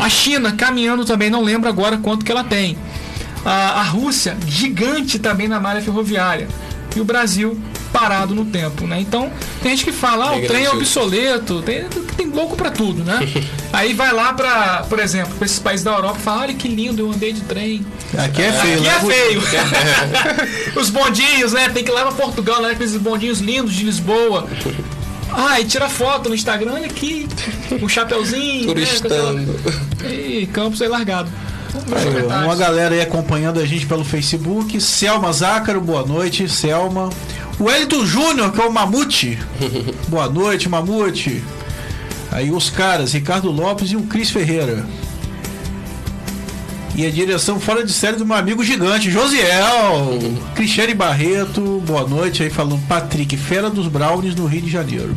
[0.00, 2.78] A China caminhando também, não lembro agora quanto que ela tem.
[3.44, 6.46] A, a Rússia, gigante também na malha ferroviária.
[6.96, 7.58] E o Brasil
[7.92, 9.00] parado no tempo, né?
[9.00, 9.30] Então,
[9.62, 11.84] tem gente que fala, ah, o trem é obsoleto, tem,
[12.16, 13.20] tem louco pra tudo, né?
[13.72, 16.68] Aí vai lá pra, por exemplo, pra esses países da Europa e fala, olha que
[16.68, 17.84] lindo, eu andei de trem.
[18.18, 18.94] Aqui é feio, Aqui né?
[18.96, 19.42] é feio.
[20.80, 21.68] Os bondinhos, né?
[21.68, 22.74] Tem que ir lá pra Portugal, né?
[22.74, 24.48] Com esses bondinhos lindos de Lisboa.
[25.32, 27.26] Ah, e tira foto no Instagram, olha aqui,
[27.82, 28.66] um chapeuzinho.
[28.68, 29.32] Turistando.
[29.32, 30.80] Né, com aquela- Ih, campus
[32.44, 34.80] Uma galera aí acompanhando a gente pelo Facebook.
[34.80, 37.10] Selma Zácaro, boa noite, Selma.
[37.58, 39.38] O Wellington Júnior, que é o Mamute.
[40.08, 41.42] boa noite, Mamute.
[42.30, 44.84] Aí os caras, Ricardo Lopes e o Cris Ferreira.
[46.96, 50.18] E a direção fora de série do meu amigo gigante, Josiel.
[50.54, 55.16] Cristiane Barreto, boa noite aí falando Patrick, fera dos Brownies no Rio de Janeiro.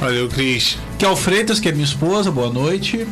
[0.00, 0.78] Valeu, Cris.
[0.96, 3.04] Kel Freitas, que é minha esposa, boa noite.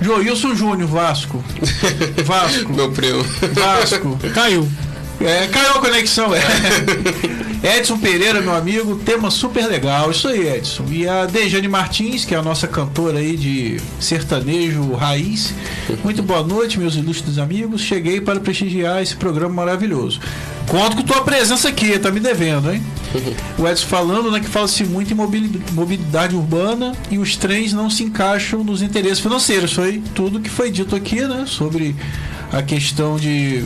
[0.00, 1.42] Joilson Júnior, Vasco.
[2.24, 2.72] Vasco.
[2.72, 3.24] Meu primo.
[3.54, 4.18] Vasco.
[4.32, 4.68] Caiu.
[5.20, 6.40] É, caiu a conexão, é.
[7.78, 10.12] Edson Pereira, meu amigo, tema super legal.
[10.12, 10.84] Isso aí, Edson.
[10.88, 15.52] E a Dejane Martins, que é a nossa cantora aí de sertanejo raiz.
[16.04, 17.80] Muito boa noite, meus ilustres amigos.
[17.80, 20.20] Cheguei para prestigiar esse programa maravilhoso.
[20.68, 22.80] Conto com tua presença aqui, tá me devendo, hein?
[23.58, 27.90] O Edson falando, né, que fala-se muito em mobili- mobilidade urbana e os trens não
[27.90, 29.72] se encaixam nos interesses financeiros.
[29.72, 31.96] Foi tudo que foi dito aqui, né, sobre
[32.52, 33.64] a questão de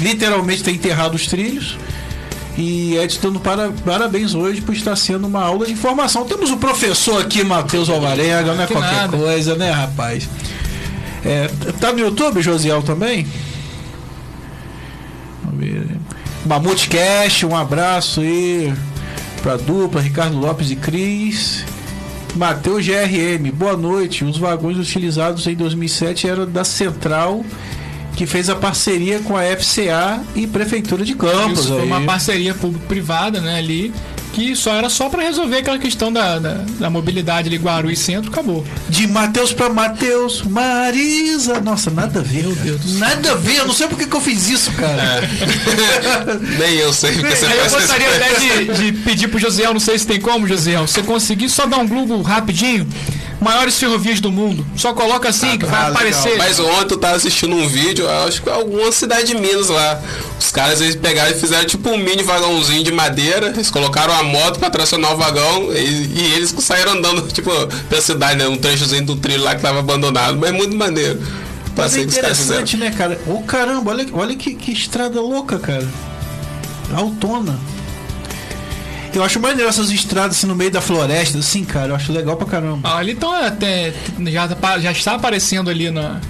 [0.00, 1.76] literalmente ter enterrado os trilhos.
[2.56, 6.24] E Edson dando para, parabéns hoje por estar sendo uma aula de informação.
[6.24, 9.16] Temos o professor aqui, Matheus Alvarenga, não é Que qualquer nada.
[9.16, 10.28] coisa, né, rapaz?
[11.24, 11.48] É,
[11.80, 13.26] tá no YouTube, Josiel, também?
[15.44, 15.86] Vamos ver.
[16.44, 18.72] Mamute Cash, um abraço aí
[19.42, 21.64] pra dupla, Ricardo Lopes e Cris.
[22.34, 24.24] Matheus GRM, boa noite.
[24.24, 27.44] Os vagões utilizados em 2007 eram da Central,
[28.18, 31.60] que fez a parceria com a FCA e Prefeitura de Campos.
[31.60, 31.86] Isso foi aí.
[31.86, 33.94] uma parceria público-privada, né, ali,
[34.32, 38.28] que só era só para resolver aquela questão da, da, da mobilidade ali, Guarulhos Centro,
[38.32, 38.66] acabou.
[38.88, 41.60] De Matheus pra Matheus, Marisa.
[41.60, 42.42] Nossa, nada a ver.
[42.42, 42.94] Meu Deus.
[42.98, 45.20] Nada a ver, eu não sei por que eu fiz isso, cara.
[46.58, 48.34] Nem eu sei porque você Aí eu faz esse- gostaria até
[48.74, 51.78] de, de pedir pro Josiel, não sei se tem como, Josiel, você conseguir só dar
[51.78, 52.86] um Google rapidinho,
[53.40, 55.90] maiores ferrovias do mundo, só coloca assim que vai ah, legal.
[55.90, 56.36] aparecer.
[56.36, 60.00] Mas ontem eu tava assistindo um vídeo, acho que alguma cidade de Minas lá.
[60.38, 64.22] Os caras eles pegaram e fizeram tipo um mini vagãozinho de madeira, eles colocaram a
[64.22, 67.50] moto pra tracionar o vagão e, e eles saíram andando, tipo,
[67.88, 68.48] pela cidade, né?
[68.48, 71.20] Um trechozinho do trilho lá que tava abandonado, mas muito maneiro.
[71.76, 73.20] Mas é interessante, né, cara?
[73.26, 75.86] Ô caramba, olha, olha que, que estrada louca, cara.
[76.92, 77.58] Autona.
[79.18, 81.88] Eu acho maneiro essas estradas assim, no meio da floresta, assim, cara.
[81.88, 82.88] Eu acho legal pra caramba.
[82.88, 83.92] Ah, ali então até
[84.26, 86.20] já, tá- já está aparecendo ali na,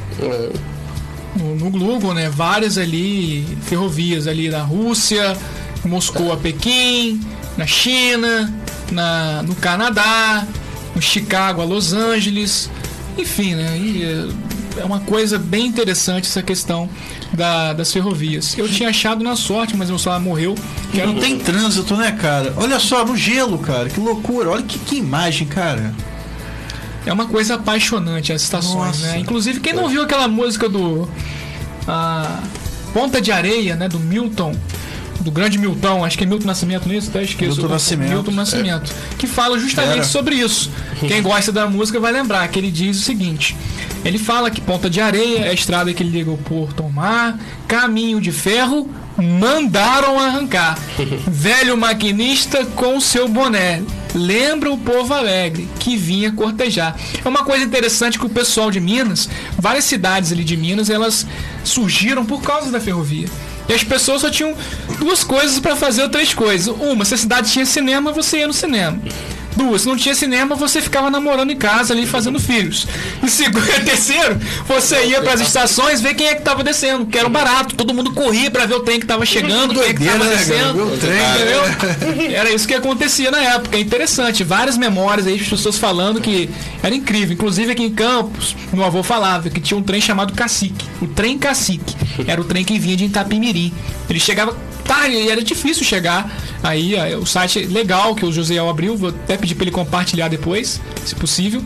[1.36, 2.28] no, no Google, né?
[2.28, 5.36] Várias ali ferrovias ali na Rússia,
[5.84, 7.20] Moscou a Pequim,
[7.56, 8.52] na China,
[8.90, 10.46] na, no Canadá,
[10.94, 12.70] no Chicago a Los Angeles,
[13.16, 13.76] enfim, né?
[13.78, 14.30] E,
[14.80, 16.88] é, uma coisa bem interessante essa questão
[17.32, 18.56] da- das ferrovias.
[18.56, 20.54] Eu tinha achado na sorte, mas meu celular morreu.
[20.92, 22.52] Que era Não tem trânsito, né, cara?
[22.56, 23.88] Olha só, no gelo, cara.
[23.88, 24.50] Que loucura.
[24.50, 25.94] Olha que, que imagem, cara.
[27.06, 29.06] É uma coisa apaixonante as estações, Nossa.
[29.12, 29.18] né?
[29.18, 31.08] Inclusive, quem não viu aquela música do
[31.86, 32.40] a
[32.92, 33.88] Ponta de Areia, né?
[33.88, 34.54] Do Milton,
[35.28, 37.10] do grande Milton, acho que é Milton Nascimento, não é isso?
[37.10, 37.56] Até esqueço.
[37.56, 38.10] Milton Nascimento.
[38.10, 38.94] Milton Nascimento.
[39.18, 40.04] Que fala justamente Era.
[40.04, 40.70] sobre isso.
[41.06, 43.54] Quem gosta da música vai lembrar que ele diz o seguinte:
[44.04, 47.38] ele fala que Ponta de Areia é a estrada que liga o Porto ao mar,
[47.66, 48.88] caminho de ferro.
[49.18, 50.78] Mandaram arrancar.
[51.26, 53.82] Velho maquinista com seu boné.
[54.14, 56.96] Lembra o povo alegre que vinha cortejar.
[57.22, 61.26] É uma coisa interessante que o pessoal de Minas, várias cidades ali de Minas, elas
[61.64, 63.28] surgiram por causa da ferrovia.
[63.68, 64.56] E as pessoas só tinham
[64.98, 66.68] duas coisas para fazer ou três coisas.
[66.68, 68.98] Uma, se a cidade tinha cinema, você ia no cinema.
[69.58, 72.86] Duas, se não tinha cinema, você ficava namorando em casa ali fazendo filhos.
[73.24, 74.38] E segundo, terceiro,
[74.68, 77.74] você ia para as estações ver quem é que tava descendo, que era barato.
[77.74, 80.36] Todo mundo corria para ver o trem que tava chegando, quem é que tava né,
[80.36, 80.74] descendo.
[80.74, 82.30] Ver o trem, Entendeu?
[82.38, 83.76] Era isso que acontecia na época.
[83.76, 84.44] É interessante.
[84.44, 86.48] Várias memórias aí, as pessoas falando que
[86.82, 87.34] era incrível.
[87.34, 90.86] Inclusive aqui em Campos, meu avô falava que tinha um trem chamado Cacique.
[91.02, 91.96] O trem Cacique.
[92.26, 93.72] Era o trem que vinha de Itapimirim.
[94.08, 94.56] Ele chegava
[94.88, 96.28] tarde, e era difícil chegar.
[96.62, 100.80] Aí o site legal que o Josiel abriu, vou até pedir para ele compartilhar depois,
[101.04, 101.62] se possível.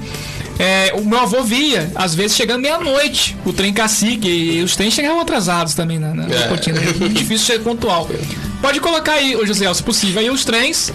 [0.58, 4.92] É, o meu avô via, às vezes chegando meia-noite, o trem cacique, e os trens
[4.92, 6.48] chegavam atrasados também na, na É.
[6.48, 6.78] rotina.
[6.78, 8.08] É muito difícil ser pontual.
[8.60, 10.92] Pode colocar aí, ô José, se possível, aí os trens.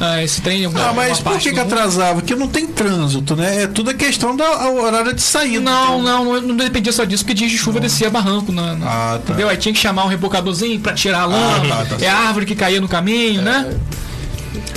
[0.00, 0.64] Ah, esse trem.
[0.64, 2.14] alguma- Ah, mas alguma por que, que atrasava?
[2.20, 3.64] Porque não tem trânsito, né?
[3.64, 5.60] É tudo a questão da horário de saída.
[5.60, 8.50] Não, não, não, não dependia só disso, porque dias de chuva descia barranco.
[8.50, 9.32] Na, na- Ah, tá.
[9.34, 9.48] Entendeu?
[9.50, 11.66] Aí tinha que chamar um rebocadorzinho pra tirar a lama.
[11.68, 13.76] tá, tá é a árvore que caía no caminho, né?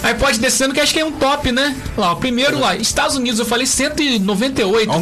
[0.03, 1.73] Aí pode descendo, que acho que é um top, né?
[1.97, 4.89] Lá, o primeiro lá, Estados Unidos, eu falei 198.
[4.89, 4.95] né?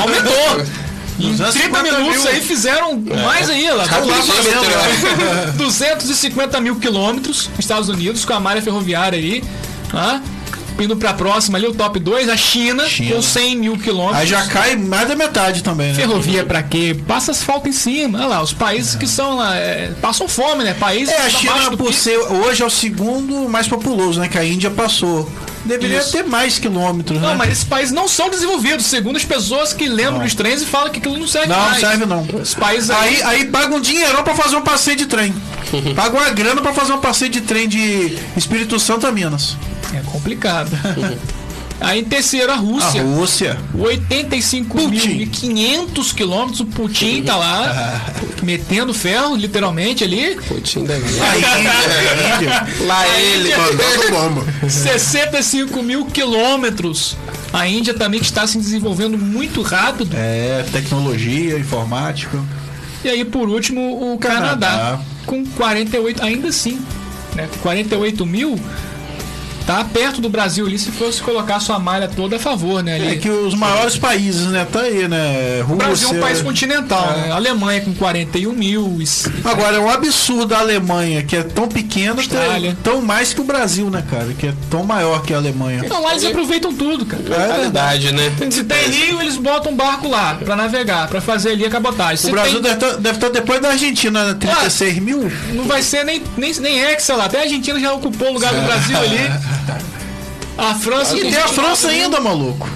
[0.00, 0.66] Aumentou.
[1.18, 2.32] Em 30 250 minutos mil.
[2.32, 3.86] aí fizeram mais aí, lá.
[3.88, 5.52] Tá lá fazendo, né?
[5.56, 9.42] 250 mil quilômetros, Estados Unidos, com a malha ferroviária aí.
[9.90, 10.20] Tá?
[10.78, 13.14] Indo pra próxima ali, o top 2, a China, China.
[13.14, 14.20] com 100 mil quilômetros.
[14.20, 15.94] Aí já cai mais da metade também, né?
[15.94, 16.94] Ferrovia pra quê?
[17.08, 18.18] Passa asfalto em cima.
[18.18, 20.74] Olha lá, os países que são lá, é, passam fome, né?
[20.74, 24.28] Países É, a China, por ser hoje é o segundo mais populoso, né?
[24.28, 25.26] Que a Índia passou.
[25.66, 26.12] Deveria Isso.
[26.12, 27.26] ter mais quilômetros, né?
[27.28, 30.66] Não, mas esses países não são desenvolvidos, segundo as pessoas que lembram dos trens e
[30.66, 31.80] falam que aquilo não serve Não, mais.
[31.80, 32.22] serve não.
[32.40, 35.34] Os países Aí, aí paga um dinheirão pra fazer um passeio de trem.
[35.96, 39.56] Paga uma grana pra fazer um passeio de trem de Espírito Santo a Minas.
[39.92, 40.70] É complicado.
[41.80, 43.02] Aí em terceiro, a A Rússia.
[43.02, 43.58] Rússia.
[43.76, 48.00] 85.500 quilômetros, o Putin tá lá,
[48.42, 50.36] metendo ferro, literalmente ali.
[50.48, 51.04] Putin deve.
[52.86, 53.54] Lá ele.
[53.56, 54.44] Mandando bomba.
[54.68, 57.16] 65 mil quilômetros.
[57.52, 60.10] A Índia também que está se desenvolvendo muito rápido.
[60.14, 62.38] É, tecnologia, informática.
[63.04, 65.00] E aí, por último, o Canadá, Canadá.
[65.26, 66.78] com 48, ainda assim,
[67.34, 67.48] né?
[67.62, 68.58] 48 mil,
[69.66, 72.94] tá perto do Brasil ali se fosse colocar sua malha toda a favor, né?
[72.94, 73.08] Ali.
[73.08, 74.66] É que os maiores países, né?
[74.70, 75.60] Tá aí, né?
[75.62, 75.76] o Rússia.
[75.86, 77.20] Brasil é um país continental, É.
[77.22, 77.32] né?
[77.32, 78.98] A Alemanha com 41 mil,
[79.44, 82.70] Agora, é um absurdo a Alemanha, que é tão pequena, Austrália.
[82.70, 84.28] ter- tão mais que o Brasil, né, cara?
[84.38, 85.84] Que é tão maior que a Alemanha.
[85.88, 87.22] Não, lá eles aproveitam tudo, cara.
[87.28, 88.32] É Qualidade, né?
[88.50, 92.16] Se tem rio, eles botam um barco lá pra navegar, pra fazer ali a cabotagem.
[92.16, 94.34] Se O Brasil tem- deve, estar, deve estar depois da Argentina, né?
[94.38, 95.30] 36 mil.
[95.54, 97.24] não vai ser nem, nem, nem hexa lá.
[97.26, 99.18] Até a Argentina já ocupou o lugar do Brasil ali.
[100.58, 102.02] A França E tem a 29 França mil.
[102.04, 102.68] ainda, maluco.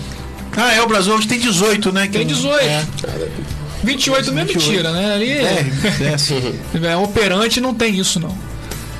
[0.56, 2.06] Ah, é, o Brasil hoje tem 18, né?
[2.06, 2.62] que- Tem 18.
[2.64, 2.84] É,
[3.82, 4.68] 28 mil é 28.
[4.68, 5.14] mentira, né?
[5.14, 5.64] Ali é,
[6.84, 8.36] é, é, é, operante não tem isso, não.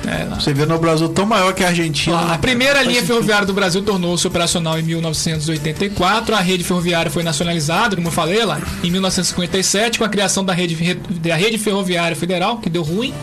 [0.07, 0.25] É.
[0.33, 2.19] Você vê no Brasil tão maior que a Argentina.
[2.19, 2.85] Né, a primeira cara?
[2.87, 6.33] linha ferroviária do Brasil tornou-se operacional em 1984.
[6.35, 10.53] A rede ferroviária foi nacionalizada, como eu falei lá, em 1957, com a criação da
[10.53, 13.13] rede, da rede ferroviária federal, que deu ruim.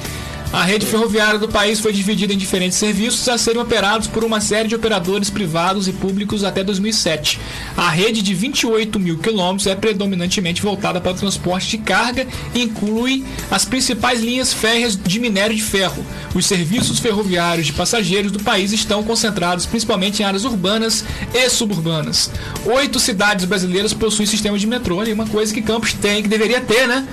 [0.51, 4.40] A rede ferroviária do país foi dividida em diferentes serviços a serem operados por uma
[4.40, 7.38] série de operadores privados e públicos até 2007.
[7.76, 12.62] A rede de 28 mil quilômetros é predominantemente voltada para o transporte de carga e
[12.62, 16.05] inclui as principais linhas férreas de minério de ferro.
[16.34, 22.30] Os serviços ferroviários de passageiros do país estão concentrados principalmente em áreas urbanas e suburbanas.
[22.64, 26.62] Oito cidades brasileiras possuem sistema de metrô, e uma coisa que Campos tem, que deveria
[26.62, 27.07] ter, né?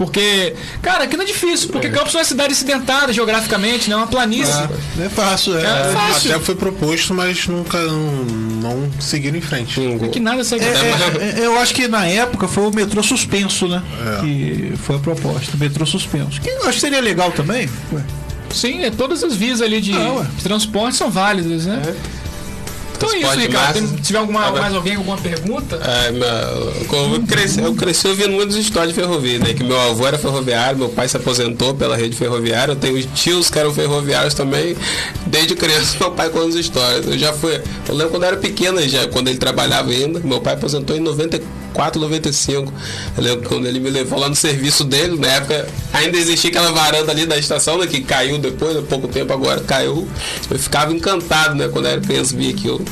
[0.00, 3.96] Porque, cara, aqui não é difícil, porque Campos é uma cidade acidentada geograficamente, né?
[3.96, 4.54] Uma planície.
[4.96, 5.60] Não é fácil, é.
[5.60, 6.30] É fácil.
[6.30, 8.24] Até foi proposto, mas nunca não,
[8.62, 9.78] não seguiram em frente.
[10.02, 10.64] É que nada segue.
[10.64, 13.82] É, é, é, eu acho que na época foi o metrô suspenso, né?
[14.16, 14.20] É.
[14.22, 16.40] Que foi a proposta, o metrô suspenso.
[16.40, 17.68] Que eu acho que seria legal também.
[17.92, 18.02] Ué.
[18.54, 21.94] Sim, é, todas as vias ali de, Ah, transporte são válidas, né?
[23.06, 23.80] Então é isso, Ricardo.
[23.80, 23.94] massa.
[23.96, 25.76] Se tiver alguma, mais alguém alguma pergunta?
[25.76, 26.28] É, meu-
[27.14, 29.54] eu, cresci, eu cresci ouvindo muitas histórias de ferrovia, né?
[29.54, 33.50] Que meu avô era ferroviário, meu pai se aposentou pela rede ferroviária, eu tenho tios
[33.50, 34.76] que eram ferroviários também.
[35.26, 37.06] Desde criança, meu pai conta as histórias.
[37.06, 37.60] Eu já fui.
[37.88, 41.00] Eu lembro quando eu era pequena, já, quando ele trabalhava ainda, meu pai aposentou em
[41.00, 42.72] 94, 95.
[43.16, 46.72] Eu lembro quando ele me levou lá no serviço dele, na época ainda existia aquela
[46.72, 47.86] varanda ali da estação, né?
[47.86, 50.06] Que caiu depois, há pouco tempo agora caiu.
[50.50, 51.68] Eu ficava encantado, né?
[51.68, 52.84] Quando eu era criança, via aquilo.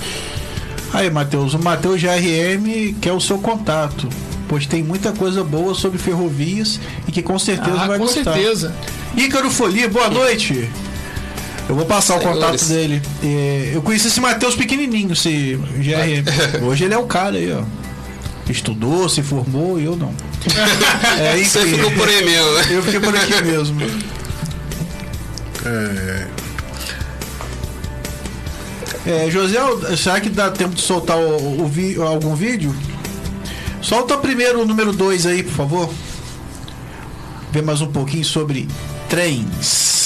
[0.93, 4.09] Aí, Matheus, o Matheus GRM quer o seu contato.
[4.49, 8.33] Pois tem muita coisa boa sobre ferrovias e que com certeza Ah, vai com gostar.
[8.33, 8.75] certeza.
[9.15, 10.71] Ícaro Folia, boa noite.
[11.69, 12.43] Eu vou passar o Senhores.
[12.43, 13.03] contato dele.
[13.23, 16.25] É, eu conheci esse Matheus pequenininho, esse GRM.
[16.67, 17.63] Hoje ele é o cara aí, ó.
[18.49, 20.13] Estudou, se formou e eu não.
[21.21, 22.67] É, Você ficou por aí mesmo, né?
[22.71, 23.81] Eu fiquei por aqui mesmo.
[29.07, 29.59] É, José,
[29.97, 32.75] será que dá tempo de soltar o, o vi- algum vídeo?
[33.81, 35.91] Solta primeiro o número 2 aí, por favor.
[37.53, 38.69] Ver mais um pouquinho sobre
[39.09, 39.98] trens.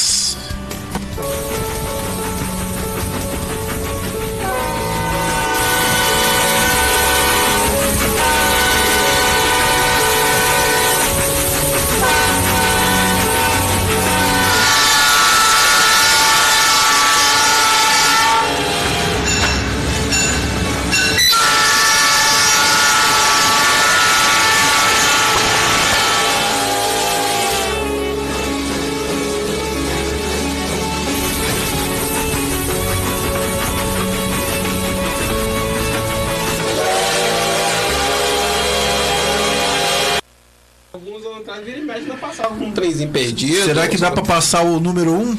[43.73, 45.19] Será que dá pra passar o número 1?
[45.19, 45.39] Um?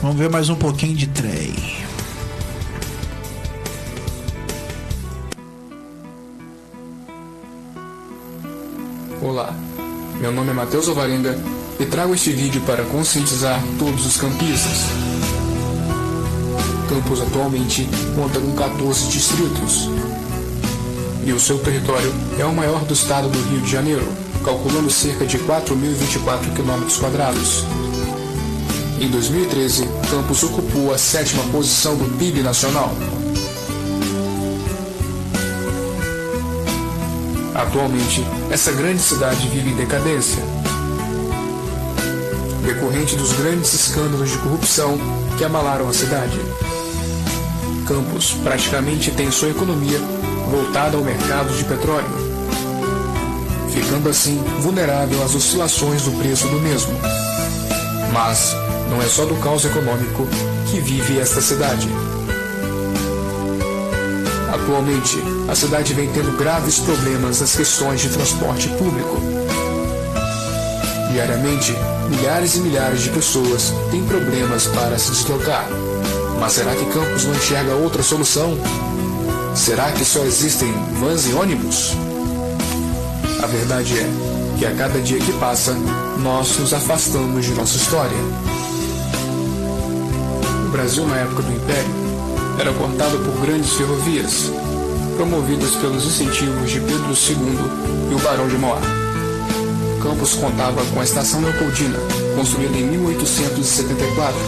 [0.00, 1.52] Vamos ver mais um pouquinho de trem.
[9.20, 9.52] Olá,
[10.20, 11.36] meu nome é Matheus Alvarenga
[11.80, 14.84] e trago este vídeo para conscientizar todos os campistas.
[16.88, 19.90] Campos atualmente conta com 14 distritos
[21.24, 25.26] e o seu território é o maior do estado do Rio de Janeiro, calculando cerca
[25.26, 26.86] de 4.024 km.
[29.00, 32.92] Em 2013, Campos ocupou a sétima posição do PIB nacional.
[37.56, 40.40] Atualmente, essa grande cidade vive em decadência,
[42.64, 44.96] decorrente dos grandes escândalos de corrupção
[45.36, 46.38] que abalaram a cidade.
[47.84, 49.98] Campos praticamente tem sua economia
[50.48, 52.25] voltada ao mercado de petróleo,
[53.76, 56.94] ficando assim vulnerável às oscilações do preço do mesmo.
[58.10, 58.56] Mas
[58.90, 60.26] não é só do caos econômico
[60.70, 61.86] que vive esta cidade.
[64.54, 69.20] Atualmente, a cidade vem tendo graves problemas nas questões de transporte público.
[71.12, 71.74] Diariamente,
[72.08, 75.68] milhares e milhares de pessoas têm problemas para se deslocar.
[76.40, 78.56] Mas será que Campos não enxerga outra solução?
[79.54, 82.05] Será que só existem vans e ônibus?
[83.42, 84.08] A verdade é
[84.58, 85.74] que a cada dia que passa,
[86.18, 88.16] nós nos afastamos de nossa história.
[90.66, 91.90] O Brasil, na época do Império,
[92.58, 94.50] era cortado por grandes ferrovias,
[95.16, 98.80] promovidas pelos incentivos de Pedro II e o Barão de Mauá.
[100.02, 101.98] Campos contava com a estação Leopoldina,
[102.36, 104.38] construída em 1874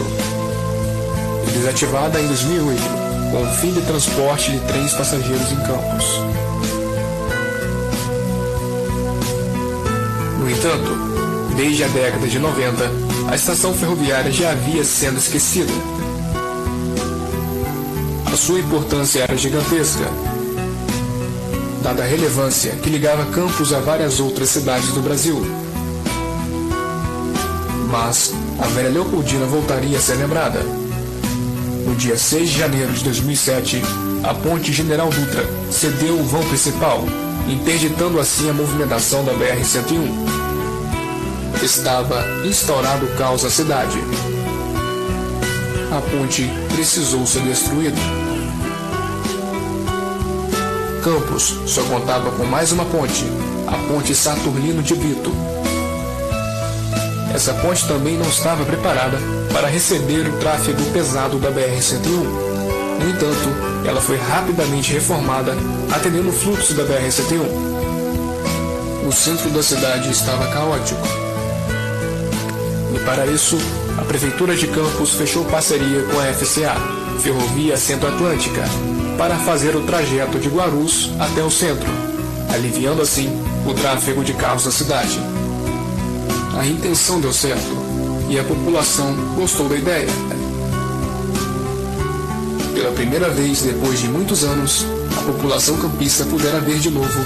[1.47, 2.81] e desativada em 2008,
[3.31, 6.48] com o fim de transporte de trens passageiros em Campos.
[10.49, 10.97] No entanto,
[11.55, 12.91] desde a década de 90,
[13.29, 15.71] a estação ferroviária já havia sendo esquecida.
[18.25, 20.05] A sua importância era gigantesca,
[21.83, 25.39] dada a relevância que ligava Campos a várias outras cidades do Brasil.
[27.91, 30.61] Mas a velha Leopoldina voltaria a ser lembrada.
[31.85, 33.83] No dia 6 de janeiro de 2007,
[34.23, 37.03] a ponte General Dutra cedeu o vão principal,
[37.47, 40.38] interditando assim a movimentação da BR-101.
[41.61, 44.01] Estava instaurado o caos na cidade.
[45.91, 47.97] A ponte precisou ser destruída.
[51.03, 53.25] Campos só contava com mais uma ponte,
[53.67, 55.33] a ponte Saturnino de Brito.
[57.35, 59.17] Essa ponte também não estava preparada
[59.51, 62.23] para receber o tráfego pesado da BR-101.
[62.99, 63.49] No entanto,
[63.85, 65.57] ela foi rapidamente reformada,
[65.91, 69.07] atendendo o fluxo da BR-101.
[69.07, 71.18] O centro da cidade estava caótico.
[73.05, 73.57] Para isso,
[73.97, 76.75] a Prefeitura de Campos fechou parceria com a FCA,
[77.21, 78.63] Ferrovia Centro-Atlântica,
[79.17, 81.89] para fazer o trajeto de Guarus até o centro,
[82.53, 83.29] aliviando assim
[83.65, 85.19] o tráfego de carros na cidade.
[86.57, 87.77] A intenção deu certo
[88.29, 90.07] e a população gostou da ideia.
[92.73, 94.85] Pela primeira vez depois de muitos anos,
[95.17, 97.19] a população campista pudera ver de novo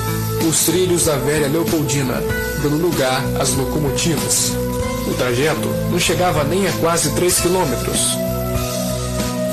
[0.48, 2.22] os trilhos da velha Leopoldina,
[2.62, 4.63] dando lugar às locomotivas.
[5.08, 8.18] O trajeto não chegava nem a quase 3 quilômetros.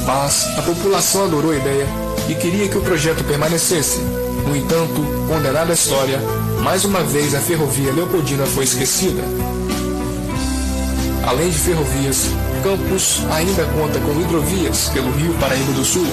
[0.07, 1.87] Mas a população adorou a ideia
[2.29, 3.99] e queria que o projeto permanecesse.
[4.47, 6.19] No entanto, condenada a história,
[6.63, 9.23] mais uma vez a ferrovia Leopoldina foi esquecida.
[11.27, 12.27] Além de ferrovias,
[12.63, 16.07] Campos ainda conta com hidrovias pelo Rio Paraíba do Sul,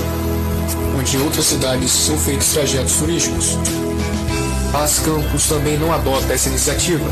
[0.98, 3.58] onde outras cidades são feitos trajetos turísticos.
[4.72, 7.06] Mas Campos também não adota essa iniciativa.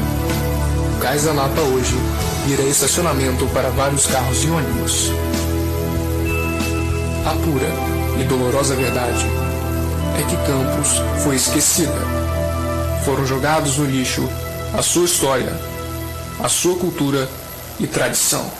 [1.05, 1.95] O Cais da Lapa hoje
[2.47, 5.11] vira estacionamento para vários carros e ônibus.
[7.23, 9.23] A pura e dolorosa verdade
[10.19, 11.93] é que Campos foi esquecida.
[13.05, 14.27] Foram jogados no lixo
[14.75, 15.55] a sua história,
[16.43, 17.29] a sua cultura
[17.79, 18.51] e tradição.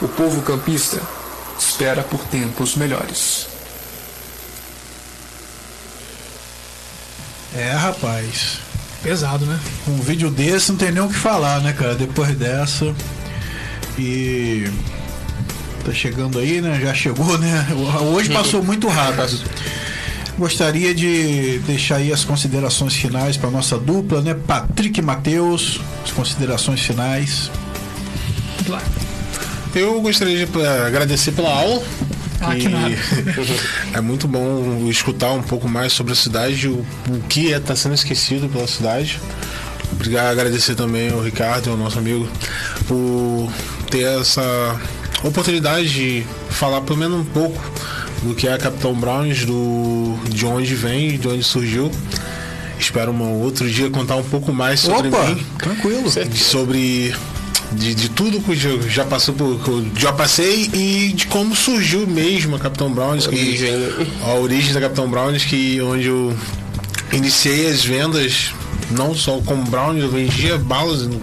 [0.00, 1.02] O povo campista
[1.58, 3.48] espera por tempos melhores.
[7.56, 8.71] É, rapaz.
[9.02, 9.58] Pesado, né?
[9.88, 11.94] Um vídeo desse não tem nem o que falar, né, cara?
[11.94, 12.94] Depois dessa.
[13.98, 14.70] E.
[15.84, 16.80] Tá chegando aí, né?
[16.80, 17.66] Já chegou, né?
[18.12, 19.40] Hoje passou muito rápido.
[20.38, 24.34] Gostaria de deixar aí as considerações finais para nossa dupla, né?
[24.34, 27.50] Patrick e Matheus, as considerações finais.
[28.64, 28.84] Claro.
[29.74, 31.82] Eu gostaria de eh, agradecer pela aula.
[32.42, 32.68] Ah, que
[33.96, 37.94] é muito bom escutar um pouco mais sobre a cidade, o, o que está sendo
[37.94, 39.20] esquecido pela cidade.
[39.92, 42.28] Obrigado, agradecer também ao Ricardo, ao nosso amigo,
[42.88, 43.52] por
[43.90, 44.80] ter essa
[45.22, 47.60] oportunidade de falar pelo menos um pouco
[48.22, 51.90] do que é a Capitão Browns, do, de onde vem, de onde surgiu.
[52.78, 56.10] Espero um outro dia contar um pouco mais sobre Opa, mim, tranquilo.
[56.34, 57.14] sobre
[57.76, 59.58] de, de tudo que eu já passou por,
[59.96, 64.06] já passei e de como surgiu mesmo a Capitão Browns, que, Origem, né?
[64.24, 66.36] a origem da Capitão Browns, que onde eu
[67.12, 68.52] iniciei as vendas
[68.90, 71.20] não só como Browns, eu vendia balas no-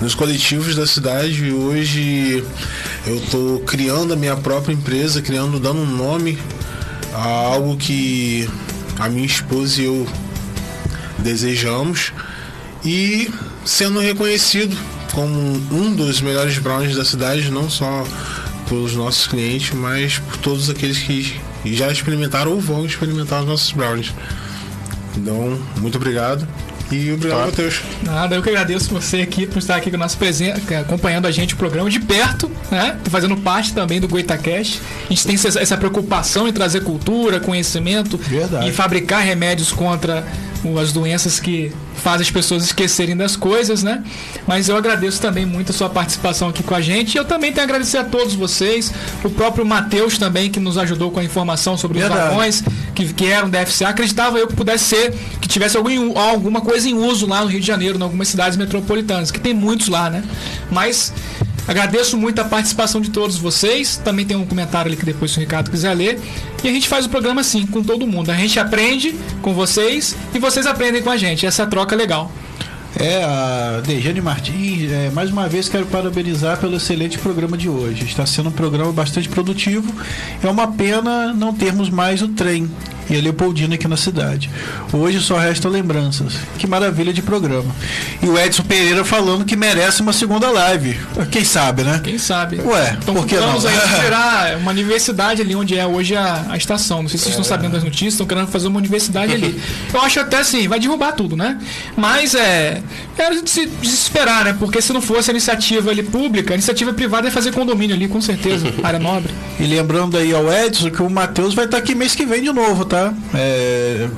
[0.00, 2.42] nos coletivos da cidade e hoje
[3.06, 6.38] eu tô criando a minha própria empresa, criando, dando um nome
[7.14, 8.48] a algo que
[8.98, 10.06] a minha esposa e eu
[11.18, 12.12] desejamos
[12.84, 13.30] e
[13.64, 14.76] sendo reconhecido
[15.12, 15.34] como
[15.70, 18.04] um dos melhores brownies da cidade, não só
[18.68, 23.72] pelos nossos clientes, mas por todos aqueles que já experimentaram ou vão experimentar os nossos
[23.72, 24.12] brownies.
[25.16, 26.46] Então, muito obrigado
[26.90, 27.80] e obrigado, Matheus.
[28.02, 31.30] Nada, eu que agradeço você aqui por estar aqui com a nossa presença, acompanhando a
[31.30, 32.98] gente o programa de perto, né?
[33.10, 34.80] Fazendo parte também do Goitacast.
[35.06, 38.68] A gente tem essa preocupação em trazer cultura, conhecimento Verdade.
[38.68, 40.26] e fabricar remédios contra
[40.78, 44.02] as doenças que fazem as pessoas esquecerem das coisas, né?
[44.46, 47.14] Mas eu agradeço também muito a sua participação aqui com a gente.
[47.14, 48.92] E eu também tenho a agradecer a todos vocês,
[49.24, 52.30] o próprio Matheus também, que nos ajudou com a informação sobre os Verdade.
[52.30, 52.62] vagões
[52.94, 53.88] que, que eram da FCA.
[53.88, 57.60] Acreditava eu que pudesse ser, que tivesse algum, alguma coisa em uso lá no Rio
[57.60, 60.22] de Janeiro, em algumas cidades metropolitanas, que tem muitos lá, né?
[60.70, 61.12] Mas
[61.66, 63.96] agradeço muito a participação de todos vocês.
[63.96, 66.20] Também tem um comentário ali que depois se o Ricardo quiser ler.
[66.62, 68.30] E a gente faz o programa assim, com todo mundo.
[68.30, 71.46] A gente aprende com vocês e vocês aprendem com a gente.
[71.46, 72.30] Essa troca é legal.
[72.94, 78.04] É, a Dejane Martins, é, mais uma vez quero parabenizar pelo excelente programa de hoje.
[78.04, 79.92] Está sendo um programa bastante produtivo.
[80.42, 82.70] É uma pena não termos mais o trem.
[83.10, 84.50] E a Leopoldina aqui na cidade.
[84.92, 86.34] Hoje só restam lembranças.
[86.58, 87.74] Que maravilha de programa.
[88.22, 90.98] E o Edson Pereira falando que merece uma segunda live.
[91.30, 92.00] Quem sabe, né?
[92.02, 92.60] Quem sabe?
[92.60, 93.48] Ué, então, por que não?
[93.48, 97.02] vamos aí esperar uma universidade ali onde é hoje a, a estação.
[97.02, 99.60] Não sei se vocês estão sabendo das notícias, estão querendo fazer uma universidade ali.
[99.92, 101.58] Eu acho até assim, vai derrubar tudo, né?
[101.96, 102.82] Mas é.
[103.18, 104.56] É de se desesperar, né?
[104.58, 108.08] Porque se não fosse a iniciativa ali pública, a iniciativa privada ia fazer condomínio ali,
[108.08, 108.72] com certeza.
[108.82, 109.32] área nobre.
[109.60, 112.52] E lembrando aí ao Edson que o Matheus vai estar aqui mês que vem de
[112.52, 112.91] novo, tá?
[113.34, 114.08] É,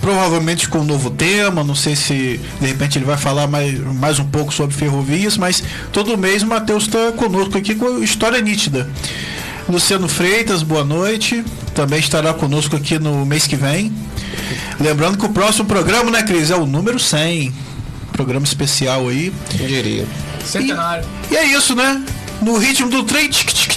[0.00, 4.18] provavelmente com um novo tema, não sei se de repente ele vai falar mais, mais
[4.18, 5.62] um pouco sobre ferrovias, mas
[5.92, 8.88] todo mês o Matheus está conosco aqui com história nítida.
[9.68, 11.44] Luciano Freitas, boa noite.
[11.74, 13.92] Também estará conosco aqui no mês que vem.
[14.80, 16.50] Lembrando que o próximo programa, né, Cris?
[16.50, 17.52] É o número 100.
[18.12, 19.32] Programa especial aí.
[19.58, 20.06] Eu diria.
[20.44, 21.04] Centenário.
[21.30, 22.04] E, e é isso, né?
[22.42, 23.76] No ritmo do trem, tic, tic,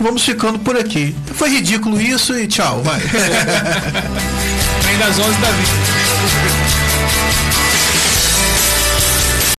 [0.00, 1.14] vamos ficando por aqui.
[1.34, 3.00] Foi ridículo isso e tchau, vai.
[4.82, 7.47] Trem das 11 da vida.